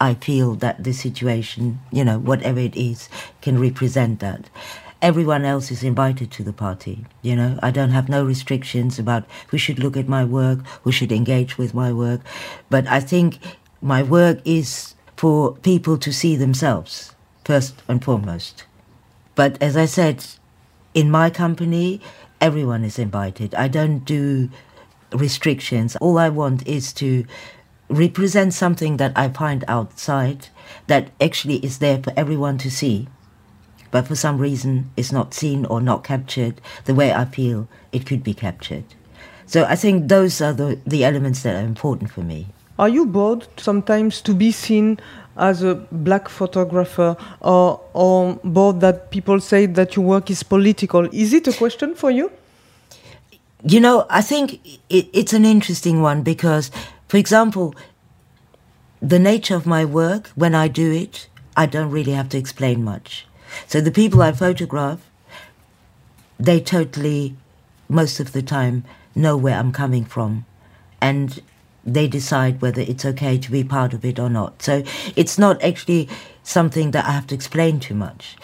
I 0.00 0.14
feel 0.14 0.54
that 0.56 0.84
the 0.84 0.92
situation, 0.92 1.80
you 1.90 2.04
know, 2.04 2.18
whatever 2.18 2.60
it 2.60 2.76
is, 2.76 3.08
can 3.40 3.58
represent 3.58 4.20
that. 4.20 4.48
Everyone 5.00 5.44
else 5.44 5.72
is 5.72 5.82
invited 5.82 6.30
to 6.32 6.44
the 6.44 6.52
party, 6.52 7.06
you 7.22 7.34
know. 7.34 7.58
I 7.62 7.72
don't 7.72 7.90
have 7.90 8.08
no 8.08 8.24
restrictions 8.24 8.98
about 8.98 9.24
who 9.48 9.58
should 9.58 9.80
look 9.80 9.96
at 9.96 10.08
my 10.08 10.24
work, 10.24 10.64
who 10.82 10.92
should 10.92 11.10
engage 11.10 11.58
with 11.58 11.74
my 11.74 11.92
work, 11.92 12.20
but 12.70 12.86
I 12.86 13.00
think 13.00 13.38
my 13.80 14.02
work 14.02 14.38
is 14.44 14.94
for 15.16 15.54
people 15.56 15.98
to 15.98 16.12
see 16.12 16.36
themselves 16.36 17.14
first 17.44 17.82
and 17.88 18.02
foremost. 18.02 18.64
But 19.34 19.60
as 19.60 19.76
I 19.76 19.86
said, 19.86 20.24
in 20.94 21.10
my 21.10 21.30
company, 21.30 22.00
everyone 22.40 22.84
is 22.84 22.98
invited. 22.98 23.54
I 23.54 23.68
don't 23.68 24.00
do 24.00 24.50
restrictions. 25.14 25.96
All 25.96 26.18
I 26.18 26.28
want 26.28 26.66
is 26.66 26.92
to 26.94 27.24
represent 27.88 28.54
something 28.54 28.96
that 28.96 29.12
I 29.16 29.28
find 29.28 29.64
outside 29.68 30.48
that 30.86 31.10
actually 31.20 31.56
is 31.56 31.78
there 31.78 31.98
for 32.02 32.12
everyone 32.16 32.58
to 32.58 32.70
see, 32.70 33.08
but 33.90 34.08
for 34.08 34.14
some 34.14 34.38
reason 34.38 34.90
is 34.96 35.12
not 35.12 35.34
seen 35.34 35.66
or 35.66 35.80
not 35.80 36.04
captured 36.04 36.60
the 36.84 36.94
way 36.94 37.12
I 37.12 37.24
feel 37.26 37.68
it 37.92 38.06
could 38.06 38.24
be 38.24 38.34
captured. 38.34 38.84
So 39.46 39.64
I 39.64 39.76
think 39.76 40.08
those 40.08 40.40
are 40.40 40.52
the, 40.52 40.78
the 40.86 41.04
elements 41.04 41.42
that 41.42 41.56
are 41.56 41.66
important 41.66 42.10
for 42.10 42.22
me. 42.22 42.48
Are 42.78 42.88
you 42.88 43.04
bored 43.04 43.46
sometimes 43.58 44.22
to 44.22 44.32
be 44.32 44.50
seen 44.50 44.98
as 45.36 45.62
a 45.62 45.74
black 45.74 46.28
photographer 46.28 47.16
or, 47.40 47.80
or 47.92 48.40
bored 48.44 48.80
that 48.80 49.10
people 49.10 49.40
say 49.40 49.66
that 49.66 49.94
your 49.94 50.04
work 50.06 50.30
is 50.30 50.42
political? 50.42 51.04
Is 51.12 51.34
it 51.34 51.46
a 51.48 51.52
question 51.52 51.94
for 51.94 52.10
you? 52.10 52.32
You 53.64 53.80
know, 53.80 54.06
I 54.10 54.22
think 54.22 54.60
it, 54.88 55.08
it's 55.12 55.32
an 55.32 55.44
interesting 55.44 56.02
one 56.02 56.22
because, 56.22 56.70
for 57.08 57.16
example, 57.16 57.74
the 59.00 59.18
nature 59.18 59.54
of 59.54 59.66
my 59.66 59.84
work, 59.84 60.28
when 60.34 60.54
I 60.54 60.68
do 60.68 60.90
it, 60.90 61.28
I 61.56 61.66
don't 61.66 61.90
really 61.90 62.12
have 62.12 62.28
to 62.30 62.38
explain 62.38 62.82
much. 62.82 63.26
So 63.66 63.80
the 63.80 63.90
people 63.90 64.22
I 64.22 64.32
photograph, 64.32 65.08
they 66.38 66.60
totally, 66.60 67.36
most 67.88 68.18
of 68.18 68.32
the 68.32 68.42
time, 68.42 68.84
know 69.14 69.36
where 69.36 69.56
I'm 69.56 69.72
coming 69.72 70.04
from. 70.04 70.44
And 71.00 71.40
they 71.84 72.08
decide 72.08 72.62
whether 72.62 72.80
it's 72.80 73.04
okay 73.04 73.38
to 73.38 73.50
be 73.50 73.64
part 73.64 73.92
of 73.92 74.04
it 74.04 74.18
or 74.18 74.30
not. 74.30 74.62
So 74.62 74.82
it's 75.16 75.38
not 75.38 75.62
actually 75.62 76.08
something 76.42 76.92
that 76.92 77.04
I 77.04 77.12
have 77.12 77.26
to 77.28 77.34
explain 77.34 77.80
too 77.80 77.94
much. 77.94 78.36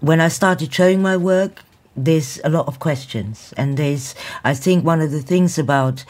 When 0.00 0.20
I 0.20 0.28
started 0.28 0.72
showing 0.72 1.02
my 1.02 1.16
work, 1.16 1.62
there's 2.04 2.40
a 2.44 2.48
lot 2.48 2.66
of 2.66 2.78
questions. 2.78 3.54
And 3.56 3.76
there's, 3.76 4.14
I 4.44 4.54
think, 4.54 4.84
one 4.84 5.00
of 5.00 5.10
the 5.10 5.22
things 5.22 5.58
about 5.58 6.04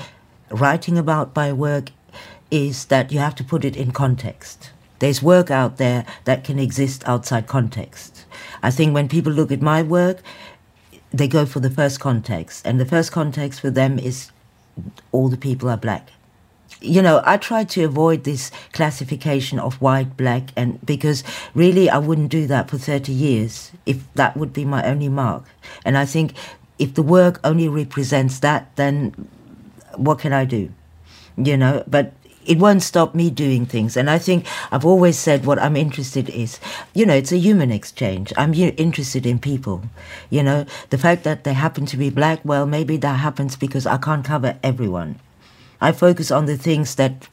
writing 0.50 0.98
about 0.98 1.34
my 1.34 1.52
work 1.52 1.90
is 2.50 2.86
that 2.86 3.12
you 3.12 3.18
have 3.18 3.34
to 3.36 3.44
put 3.44 3.64
it 3.64 3.76
in 3.76 3.92
context. 3.92 4.70
There's 5.00 5.22
work 5.22 5.50
out 5.50 5.76
there 5.76 6.04
that 6.24 6.44
can 6.44 6.58
exist 6.58 7.06
outside 7.06 7.46
context. 7.46 8.24
I 8.62 8.70
think 8.70 8.94
when 8.94 9.08
people 9.08 9.32
look 9.32 9.52
at 9.52 9.62
my 9.62 9.82
work, 9.82 10.22
they 11.10 11.28
go 11.28 11.46
for 11.46 11.60
the 11.60 11.70
first 11.70 12.00
context, 12.00 12.66
and 12.66 12.78
the 12.78 12.84
first 12.84 13.12
context 13.12 13.60
for 13.60 13.70
them 13.70 13.98
is 13.98 14.30
all 15.12 15.28
the 15.28 15.36
people 15.36 15.68
are 15.68 15.76
black. 15.76 16.10
You 16.80 17.02
know, 17.02 17.22
I 17.24 17.38
try 17.38 17.64
to 17.64 17.84
avoid 17.84 18.24
this 18.24 18.50
classification 18.72 19.58
of 19.58 19.80
white, 19.80 20.16
black, 20.16 20.50
and 20.56 20.84
because 20.86 21.24
really 21.54 21.90
I 21.90 21.98
wouldn't 21.98 22.30
do 22.30 22.46
that 22.46 22.70
for 22.70 22.78
30 22.78 23.12
years 23.12 23.72
if 23.84 24.02
that 24.14 24.36
would 24.36 24.52
be 24.52 24.64
my 24.64 24.84
only 24.84 25.08
mark. 25.08 25.44
And 25.84 25.98
I 25.98 26.04
think 26.04 26.34
if 26.78 26.94
the 26.94 27.02
work 27.02 27.40
only 27.42 27.68
represents 27.68 28.38
that, 28.40 28.74
then 28.76 29.28
what 29.96 30.20
can 30.20 30.32
I 30.32 30.44
do? 30.44 30.70
You 31.36 31.56
know, 31.56 31.82
but 31.86 32.12
it 32.46 32.58
won't 32.58 32.82
stop 32.82 33.14
me 33.14 33.28
doing 33.28 33.66
things. 33.66 33.96
And 33.96 34.08
I 34.08 34.18
think 34.18 34.46
I've 34.72 34.86
always 34.86 35.18
said 35.18 35.44
what 35.44 35.58
I'm 35.58 35.76
interested 35.76 36.30
is, 36.30 36.58
you 36.94 37.04
know, 37.04 37.14
it's 37.14 37.32
a 37.32 37.38
human 37.38 37.70
exchange. 37.70 38.32
I'm 38.36 38.54
interested 38.54 39.26
in 39.26 39.38
people. 39.38 39.82
You 40.30 40.42
know, 40.42 40.64
the 40.90 40.98
fact 40.98 41.24
that 41.24 41.44
they 41.44 41.52
happen 41.52 41.84
to 41.86 41.96
be 41.96 42.08
black, 42.08 42.40
well, 42.44 42.66
maybe 42.66 42.96
that 42.98 43.18
happens 43.18 43.56
because 43.56 43.84
I 43.86 43.98
can't 43.98 44.24
cover 44.24 44.58
everyone. 44.62 45.20
I 45.80 45.92
focus 45.92 46.30
on 46.30 46.46
the 46.46 46.56
things 46.56 46.94
that, 46.96 47.28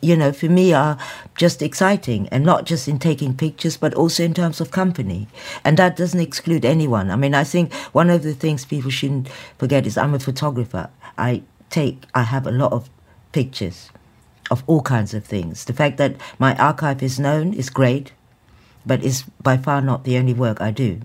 you 0.00 0.16
know, 0.16 0.32
for 0.32 0.48
me 0.48 0.72
are 0.72 0.98
just 1.36 1.62
exciting 1.62 2.28
and 2.28 2.44
not 2.44 2.66
just 2.66 2.88
in 2.88 2.98
taking 2.98 3.34
pictures, 3.36 3.76
but 3.76 3.94
also 3.94 4.22
in 4.22 4.34
terms 4.34 4.60
of 4.60 4.70
company. 4.70 5.28
And 5.64 5.76
that 5.78 5.96
doesn't 5.96 6.20
exclude 6.20 6.64
anyone. 6.64 7.10
I 7.10 7.16
mean, 7.16 7.34
I 7.34 7.44
think 7.44 7.72
one 7.92 8.10
of 8.10 8.22
the 8.22 8.34
things 8.34 8.64
people 8.64 8.90
shouldn't 8.90 9.28
forget 9.58 9.86
is 9.86 9.96
I'm 9.96 10.14
a 10.14 10.18
photographer. 10.18 10.90
I 11.16 11.42
take, 11.70 12.04
I 12.14 12.22
have 12.22 12.46
a 12.46 12.52
lot 12.52 12.72
of 12.72 12.90
pictures 13.32 13.90
of 14.50 14.62
all 14.66 14.82
kinds 14.82 15.14
of 15.14 15.24
things. 15.24 15.64
The 15.64 15.72
fact 15.72 15.96
that 15.96 16.16
my 16.38 16.54
archive 16.56 17.02
is 17.02 17.18
known 17.18 17.54
is 17.54 17.70
great, 17.70 18.12
but 18.84 19.02
is 19.02 19.24
by 19.42 19.56
far 19.56 19.80
not 19.80 20.04
the 20.04 20.18
only 20.18 20.34
work 20.34 20.60
I 20.60 20.70
do. 20.70 21.00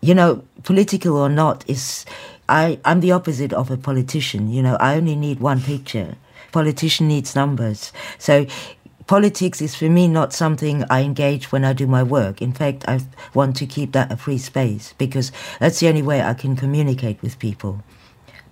You 0.00 0.14
know, 0.14 0.44
political 0.62 1.16
or 1.16 1.28
not 1.28 1.64
is 1.68 2.06
I, 2.48 2.78
I'm 2.84 3.00
the 3.00 3.12
opposite 3.12 3.52
of 3.52 3.70
a 3.70 3.76
politician. 3.76 4.50
You 4.50 4.62
know, 4.62 4.76
I 4.76 4.96
only 4.96 5.16
need 5.16 5.40
one 5.40 5.60
picture. 5.60 6.16
Politician 6.52 7.08
needs 7.08 7.34
numbers. 7.34 7.92
So 8.18 8.46
politics 9.06 9.60
is 9.60 9.74
for 9.74 9.88
me 9.88 10.08
not 10.08 10.32
something 10.32 10.84
I 10.90 11.02
engage 11.02 11.52
when 11.52 11.64
I 11.64 11.72
do 11.72 11.86
my 11.86 12.02
work. 12.02 12.40
In 12.40 12.52
fact, 12.52 12.84
I 12.88 13.00
want 13.34 13.56
to 13.56 13.66
keep 13.66 13.92
that 13.92 14.12
a 14.12 14.16
free 14.16 14.38
space 14.38 14.94
because 14.98 15.32
that's 15.60 15.80
the 15.80 15.88
only 15.88 16.02
way 16.02 16.22
I 16.22 16.34
can 16.34 16.56
communicate 16.56 17.20
with 17.22 17.38
people. 17.38 17.82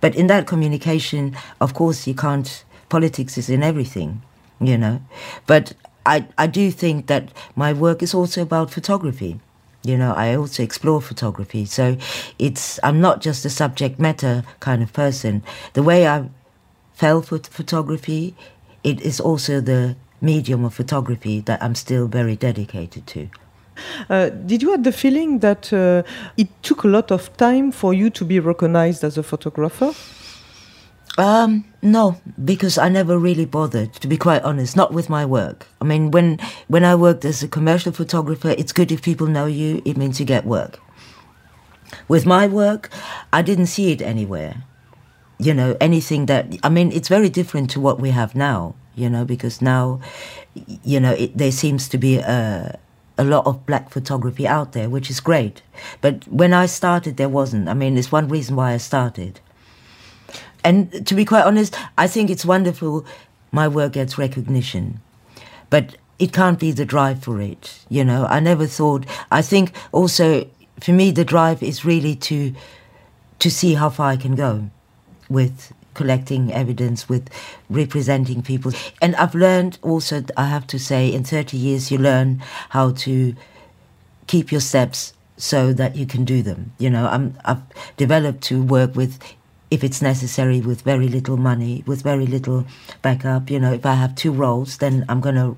But 0.00 0.14
in 0.14 0.26
that 0.26 0.46
communication, 0.46 1.36
of 1.60 1.74
course, 1.74 2.06
you 2.06 2.14
can't 2.14 2.64
politics 2.88 3.38
is 3.38 3.48
in 3.48 3.62
everything, 3.62 4.22
you 4.60 4.78
know. 4.78 5.00
But 5.46 5.72
I, 6.06 6.26
I 6.36 6.46
do 6.46 6.70
think 6.70 7.06
that 7.06 7.30
my 7.56 7.72
work 7.72 8.02
is 8.02 8.14
also 8.14 8.42
about 8.42 8.70
photography. 8.70 9.40
You 9.84 9.98
know, 9.98 10.14
I 10.14 10.34
also 10.34 10.62
explore 10.62 11.02
photography. 11.02 11.66
So 11.66 11.96
it's 12.38 12.80
I'm 12.82 13.00
not 13.00 13.20
just 13.20 13.44
a 13.44 13.50
subject 13.50 14.00
matter 14.00 14.42
kind 14.60 14.82
of 14.82 14.92
person. 14.92 15.42
The 15.74 15.82
way 15.82 16.08
I 16.08 16.28
fell 16.94 17.20
for 17.22 17.38
photography, 17.38 18.34
it 18.82 19.00
is 19.02 19.20
also 19.20 19.60
the 19.60 19.96
medium 20.20 20.64
of 20.64 20.72
photography 20.72 21.40
that 21.40 21.62
I'm 21.62 21.74
still 21.74 22.08
very 22.08 22.34
dedicated 22.34 23.06
to. 23.08 23.28
Uh, 24.08 24.30
did 24.30 24.62
you 24.62 24.70
have 24.70 24.84
the 24.84 24.92
feeling 24.92 25.40
that 25.40 25.72
uh, 25.72 26.02
it 26.36 26.48
took 26.62 26.84
a 26.84 26.88
lot 26.88 27.10
of 27.10 27.36
time 27.36 27.72
for 27.72 27.92
you 27.92 28.08
to 28.08 28.24
be 28.24 28.40
recognized 28.40 29.04
as 29.04 29.18
a 29.18 29.22
photographer? 29.22 29.92
Um, 31.16 31.64
no, 31.80 32.20
because 32.44 32.76
I 32.76 32.88
never 32.88 33.18
really 33.18 33.44
bothered, 33.44 33.92
to 33.94 34.08
be 34.08 34.16
quite 34.16 34.42
honest, 34.42 34.76
not 34.76 34.92
with 34.92 35.08
my 35.08 35.24
work. 35.24 35.66
I 35.80 35.84
mean, 35.84 36.10
when, 36.10 36.38
when 36.66 36.84
I 36.84 36.96
worked 36.96 37.24
as 37.24 37.42
a 37.42 37.48
commercial 37.48 37.92
photographer, 37.92 38.50
it's 38.50 38.72
good 38.72 38.90
if 38.90 39.02
people 39.02 39.28
know 39.28 39.46
you, 39.46 39.80
it 39.84 39.96
means 39.96 40.18
you 40.18 40.26
get 40.26 40.44
work. 40.44 40.80
With 42.08 42.26
my 42.26 42.48
work, 42.48 42.90
I 43.32 43.42
didn't 43.42 43.66
see 43.66 43.92
it 43.92 44.02
anywhere. 44.02 44.64
You 45.38 45.54
know, 45.54 45.76
anything 45.80 46.26
that, 46.26 46.56
I 46.64 46.68
mean, 46.68 46.90
it's 46.90 47.08
very 47.08 47.28
different 47.28 47.70
to 47.70 47.80
what 47.80 48.00
we 48.00 48.10
have 48.10 48.34
now, 48.34 48.74
you 48.96 49.08
know, 49.08 49.24
because 49.24 49.62
now, 49.62 50.00
you 50.82 50.98
know, 50.98 51.12
it, 51.12 51.36
there 51.36 51.52
seems 51.52 51.88
to 51.90 51.98
be 51.98 52.18
a, 52.18 52.78
a 53.16 53.24
lot 53.24 53.46
of 53.46 53.66
black 53.66 53.90
photography 53.90 54.48
out 54.48 54.72
there, 54.72 54.88
which 54.90 55.10
is 55.10 55.20
great. 55.20 55.62
But 56.00 56.26
when 56.26 56.52
I 56.52 56.66
started, 56.66 57.16
there 57.16 57.28
wasn't. 57.28 57.68
I 57.68 57.74
mean, 57.74 57.96
it's 57.96 58.10
one 58.10 58.28
reason 58.28 58.56
why 58.56 58.72
I 58.72 58.78
started. 58.78 59.40
And 60.64 61.06
to 61.06 61.14
be 61.14 61.24
quite 61.24 61.44
honest, 61.44 61.76
I 61.98 62.06
think 62.06 62.30
it's 62.30 62.44
wonderful 62.44 63.04
my 63.52 63.68
work 63.68 63.92
gets 63.92 64.18
recognition. 64.18 65.00
But 65.70 65.96
it 66.18 66.32
can't 66.32 66.58
be 66.58 66.72
the 66.72 66.84
drive 66.84 67.22
for 67.22 67.40
it. 67.40 67.80
You 67.88 68.04
know, 68.04 68.26
I 68.26 68.40
never 68.40 68.66
thought. 68.66 69.04
I 69.30 69.42
think 69.42 69.72
also 69.92 70.48
for 70.80 70.92
me 70.92 71.10
the 71.10 71.24
drive 71.24 71.62
is 71.62 71.84
really 71.84 72.16
to 72.16 72.54
to 73.38 73.50
see 73.50 73.74
how 73.74 73.90
far 73.90 74.10
I 74.10 74.16
can 74.16 74.34
go 74.34 74.70
with 75.28 75.72
collecting 75.94 76.52
evidence, 76.52 77.08
with 77.08 77.28
representing 77.70 78.42
people. 78.42 78.72
And 79.00 79.14
I've 79.16 79.34
learned 79.34 79.78
also, 79.82 80.24
I 80.36 80.46
have 80.46 80.66
to 80.68 80.78
say, 80.78 81.12
in 81.12 81.24
30 81.24 81.56
years, 81.56 81.90
you 81.90 81.98
learn 81.98 82.42
how 82.70 82.92
to 82.92 83.34
keep 84.26 84.50
your 84.52 84.60
steps 84.60 85.12
so 85.36 85.72
that 85.72 85.96
you 85.96 86.06
can 86.06 86.24
do 86.24 86.42
them. 86.42 86.72
You 86.78 86.90
know, 86.90 87.06
I'm, 87.06 87.36
I've 87.44 87.62
developed 87.96 88.42
to 88.44 88.62
work 88.62 88.94
with 88.94 89.18
if 89.74 89.82
it's 89.82 90.00
necessary 90.00 90.60
with 90.60 90.82
very 90.82 91.08
little 91.08 91.36
money, 91.36 91.82
with 91.84 92.00
very 92.02 92.26
little 92.26 92.64
backup. 93.02 93.50
You 93.50 93.58
know, 93.58 93.72
if 93.72 93.84
I 93.84 93.94
have 93.94 94.14
two 94.14 94.30
rolls, 94.30 94.78
then 94.78 95.04
I'm 95.08 95.20
going 95.20 95.34
to 95.34 95.56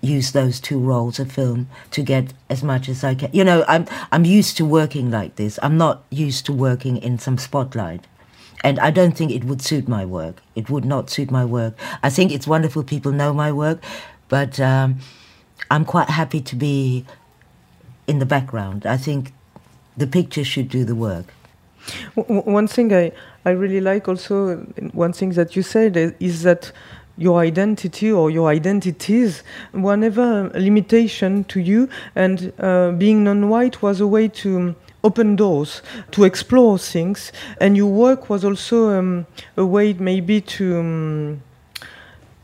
use 0.00 0.32
those 0.32 0.58
two 0.58 0.80
rolls 0.80 1.20
of 1.20 1.30
film 1.30 1.68
to 1.92 2.02
get 2.02 2.32
as 2.50 2.64
much 2.64 2.88
as 2.88 3.04
I 3.04 3.14
can. 3.14 3.30
You 3.32 3.44
know, 3.44 3.64
I'm 3.68 3.86
I'm 4.10 4.24
used 4.24 4.56
to 4.56 4.64
working 4.64 5.12
like 5.12 5.36
this. 5.36 5.60
I'm 5.62 5.78
not 5.78 6.02
used 6.10 6.44
to 6.46 6.52
working 6.52 6.96
in 6.96 7.20
some 7.20 7.38
spotlight. 7.38 8.04
And 8.64 8.80
I 8.80 8.90
don't 8.90 9.16
think 9.16 9.30
it 9.30 9.44
would 9.44 9.62
suit 9.62 9.86
my 9.88 10.04
work. 10.04 10.36
It 10.56 10.68
would 10.68 10.84
not 10.84 11.08
suit 11.08 11.30
my 11.30 11.44
work. 11.44 11.74
I 12.02 12.10
think 12.10 12.32
it's 12.32 12.46
wonderful 12.46 12.82
people 12.82 13.12
know 13.12 13.32
my 13.32 13.52
work, 13.52 13.78
but 14.28 14.58
um, 14.58 14.98
I'm 15.70 15.84
quite 15.84 16.08
happy 16.08 16.40
to 16.40 16.56
be 16.56 17.04
in 18.06 18.18
the 18.18 18.26
background. 18.26 18.86
I 18.86 18.96
think 18.96 19.32
the 19.96 20.06
picture 20.06 20.44
should 20.44 20.68
do 20.68 20.84
the 20.84 20.94
work. 20.94 21.26
One 22.14 22.68
thing 22.68 22.92
I, 22.94 23.12
I 23.44 23.50
really 23.50 23.80
like 23.80 24.08
also, 24.08 24.58
one 24.92 25.12
thing 25.12 25.30
that 25.30 25.56
you 25.56 25.62
said 25.62 25.96
is 26.20 26.42
that 26.42 26.72
your 27.18 27.40
identity 27.40 28.10
or 28.10 28.30
your 28.30 28.48
identities 28.48 29.42
were 29.72 29.96
never 29.96 30.50
a 30.54 30.60
limitation 30.60 31.44
to 31.44 31.60
you, 31.60 31.88
and 32.14 32.52
uh, 32.58 32.92
being 32.92 33.24
non 33.24 33.48
white 33.48 33.82
was 33.82 34.00
a 34.00 34.06
way 34.06 34.28
to 34.28 34.74
open 35.04 35.36
doors, 35.36 35.82
to 36.12 36.24
explore 36.24 36.78
things, 36.78 37.32
and 37.60 37.76
your 37.76 37.90
work 37.90 38.30
was 38.30 38.44
also 38.44 38.90
um, 38.90 39.26
a 39.56 39.66
way 39.66 39.92
maybe 39.94 40.40
to. 40.40 40.78
Um, 40.78 41.42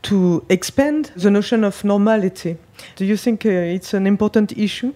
to 0.01 0.45
expand 0.47 1.11
the 1.17 1.29
notion 1.29 1.65
of 1.65 1.83
normality. 1.83 2.55
Do 2.95 3.03
you 3.03 3.17
think 3.17 3.45
uh, 3.45 3.49
it's 3.49 3.93
an 3.93 4.07
important 4.07 4.57
issue? 4.57 4.93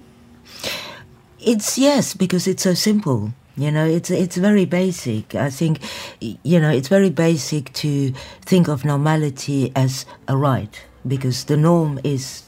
It's 1.40 1.78
yes, 1.78 2.14
because 2.14 2.48
it's 2.48 2.64
so 2.64 2.74
simple. 2.74 3.34
You 3.56 3.70
know, 3.72 3.86
it's 3.86 4.10
it's 4.10 4.36
very 4.38 4.66
basic. 4.66 5.36
I 5.36 5.50
think, 5.52 5.80
you 6.20 6.60
know, 6.60 6.72
it's 6.72 6.88
very 6.88 7.12
basic 7.12 7.72
to 7.74 8.12
think 8.42 8.68
of 8.68 8.84
normality 8.84 9.72
as 9.76 10.06
a 10.28 10.36
right 10.36 10.82
because 11.08 11.46
the 11.46 11.58
norm 11.58 12.00
is 12.04 12.44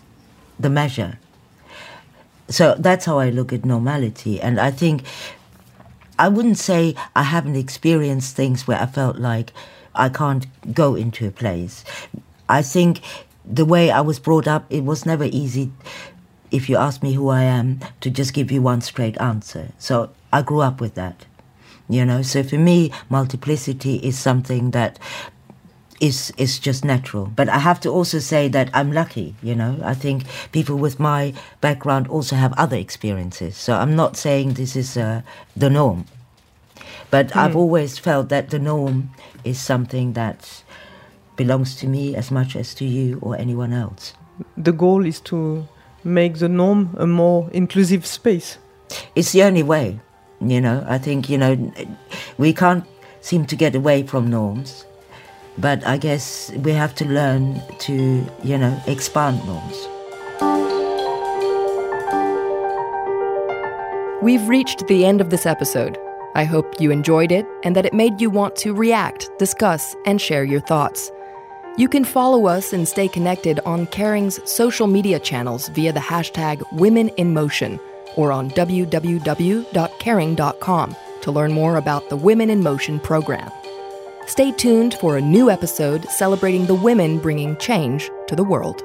the 0.59 0.69
measure. 0.69 1.19
So 2.47 2.75
that's 2.77 3.05
how 3.05 3.19
I 3.19 3.29
look 3.29 3.53
at 3.53 3.65
normality, 3.65 4.39
and 4.41 4.59
I 4.59 4.71
think 4.71 5.03
I 6.17 6.27
wouldn't 6.27 6.57
say 6.57 6.95
I 7.15 7.23
haven't 7.23 7.55
experienced 7.55 8.35
things 8.35 8.67
where 8.67 8.79
I 8.79 8.85
felt 8.85 9.17
like 9.17 9.51
I 9.93 10.09
can't 10.09 10.45
go 10.73 10.95
into 10.95 11.27
a 11.27 11.31
place. 11.31 11.83
I 12.47 12.61
think 12.61 13.01
the 13.43 13.65
way 13.65 13.91
I 13.91 14.01
was 14.01 14.19
brought 14.19 14.47
up, 14.47 14.65
it 14.69 14.83
was 14.83 15.05
never 15.05 15.25
easy. 15.25 15.71
If 16.51 16.69
you 16.69 16.77
ask 16.77 17.03
me 17.03 17.13
who 17.13 17.29
I 17.29 17.43
am, 17.43 17.79
to 18.01 18.09
just 18.09 18.33
give 18.33 18.51
you 18.51 18.61
one 18.61 18.81
straight 18.81 19.19
answer. 19.19 19.71
So 19.77 20.11
I 20.35 20.41
grew 20.41 20.59
up 20.59 20.81
with 20.81 20.95
that. 20.95 21.25
You 21.87 22.03
know, 22.03 22.21
so 22.21 22.43
for 22.43 22.57
me, 22.57 22.91
multiplicity 23.09 23.95
is 23.97 24.17
something 24.19 24.71
that 24.71 24.99
is 26.01 26.33
is 26.37 26.59
just 26.59 26.83
natural. 26.83 27.27
But 27.27 27.47
I 27.47 27.59
have 27.59 27.79
to 27.81 27.89
also 27.89 28.19
say 28.19 28.49
that 28.49 28.69
I'm 28.73 28.91
lucky. 28.91 29.35
You 29.41 29.55
know, 29.55 29.79
I 29.81 29.93
think 29.93 30.23
people 30.51 30.75
with 30.75 30.99
my 30.99 31.33
background 31.61 32.07
also 32.07 32.35
have 32.35 32.51
other 32.57 32.75
experiences. 32.75 33.55
So 33.55 33.75
I'm 33.75 33.95
not 33.95 34.17
saying 34.17 34.53
this 34.53 34.75
is 34.75 34.97
uh, 34.97 35.21
the 35.55 35.69
norm. 35.69 36.05
But 37.11 37.29
mm. 37.29 37.35
I've 37.37 37.55
always 37.55 37.97
felt 37.97 38.27
that 38.27 38.49
the 38.49 38.59
norm 38.59 39.11
is 39.45 39.57
something 39.57 40.13
that 40.13 40.63
belongs 41.37 41.75
to 41.77 41.87
me 41.87 42.15
as 42.15 42.29
much 42.29 42.55
as 42.57 42.75
to 42.75 42.85
you 42.85 43.19
or 43.21 43.37
anyone 43.37 43.71
else. 43.71 44.13
The 44.57 44.73
goal 44.73 45.05
is 45.05 45.21
to 45.31 45.65
make 46.03 46.39
the 46.39 46.49
norm 46.49 46.93
a 46.97 47.07
more 47.07 47.49
inclusive 47.53 48.05
space. 48.05 48.57
It's 49.15 49.31
the 49.31 49.43
only 49.43 49.63
way. 49.63 49.99
You 50.41 50.61
know, 50.61 50.85
I 50.87 50.97
think, 50.97 51.29
you 51.29 51.37
know, 51.37 51.71
we 52.37 52.53
can't 52.53 52.83
seem 53.21 53.45
to 53.45 53.55
get 53.55 53.75
away 53.75 54.03
from 54.03 54.29
norms 54.29 54.85
but 55.57 55.85
I 55.85 55.97
guess 55.97 56.51
we 56.57 56.71
have 56.71 56.93
to 56.95 57.05
learn 57.05 57.61
to, 57.79 58.25
you 58.43 58.57
know, 58.57 58.81
expand 58.87 59.45
norms. 59.45 59.87
We've 64.21 64.47
reached 64.47 64.87
the 64.87 65.05
end 65.05 65.21
of 65.21 65.29
this 65.29 65.45
episode. 65.45 65.97
I 66.33 66.43
hope 66.43 66.81
you 66.81 66.91
enjoyed 66.91 67.31
it 67.31 67.45
and 67.63 67.75
that 67.75 67.85
it 67.85 67.93
made 67.93 68.19
you 68.19 68.29
want 68.29 68.55
to 68.57 68.73
react, 68.73 69.29
discuss, 69.37 69.95
and 70.05 70.19
share 70.19 70.43
your 70.43 70.59
thoughts. 70.61 71.11
You 71.77 71.87
can 71.87 72.03
follow 72.03 72.47
us 72.47 72.73
and 72.73 72.87
stay 72.87 73.07
connected 73.07 73.59
on 73.65 73.87
Kering's 73.87 74.39
social 74.49 74.87
media 74.87 75.19
channels 75.19 75.69
via 75.69 75.93
the 75.93 75.99
hashtag 75.99 76.63
Women 76.73 77.09
in 77.09 77.33
Motion 77.33 77.79
or 78.15 78.31
on 78.31 78.49
www.kering.com 78.51 80.95
to 81.21 81.31
learn 81.31 81.51
more 81.51 81.77
about 81.77 82.09
the 82.09 82.17
Women 82.17 82.49
in 82.49 82.63
Motion 82.63 82.99
program. 82.99 83.51
Stay 84.27 84.51
tuned 84.51 84.95
for 84.95 85.17
a 85.17 85.21
new 85.21 85.49
episode 85.49 86.05
celebrating 86.09 86.65
the 86.65 86.75
women 86.75 87.19
bringing 87.19 87.55
change 87.57 88.09
to 88.27 88.35
the 88.35 88.43
world. 88.43 88.83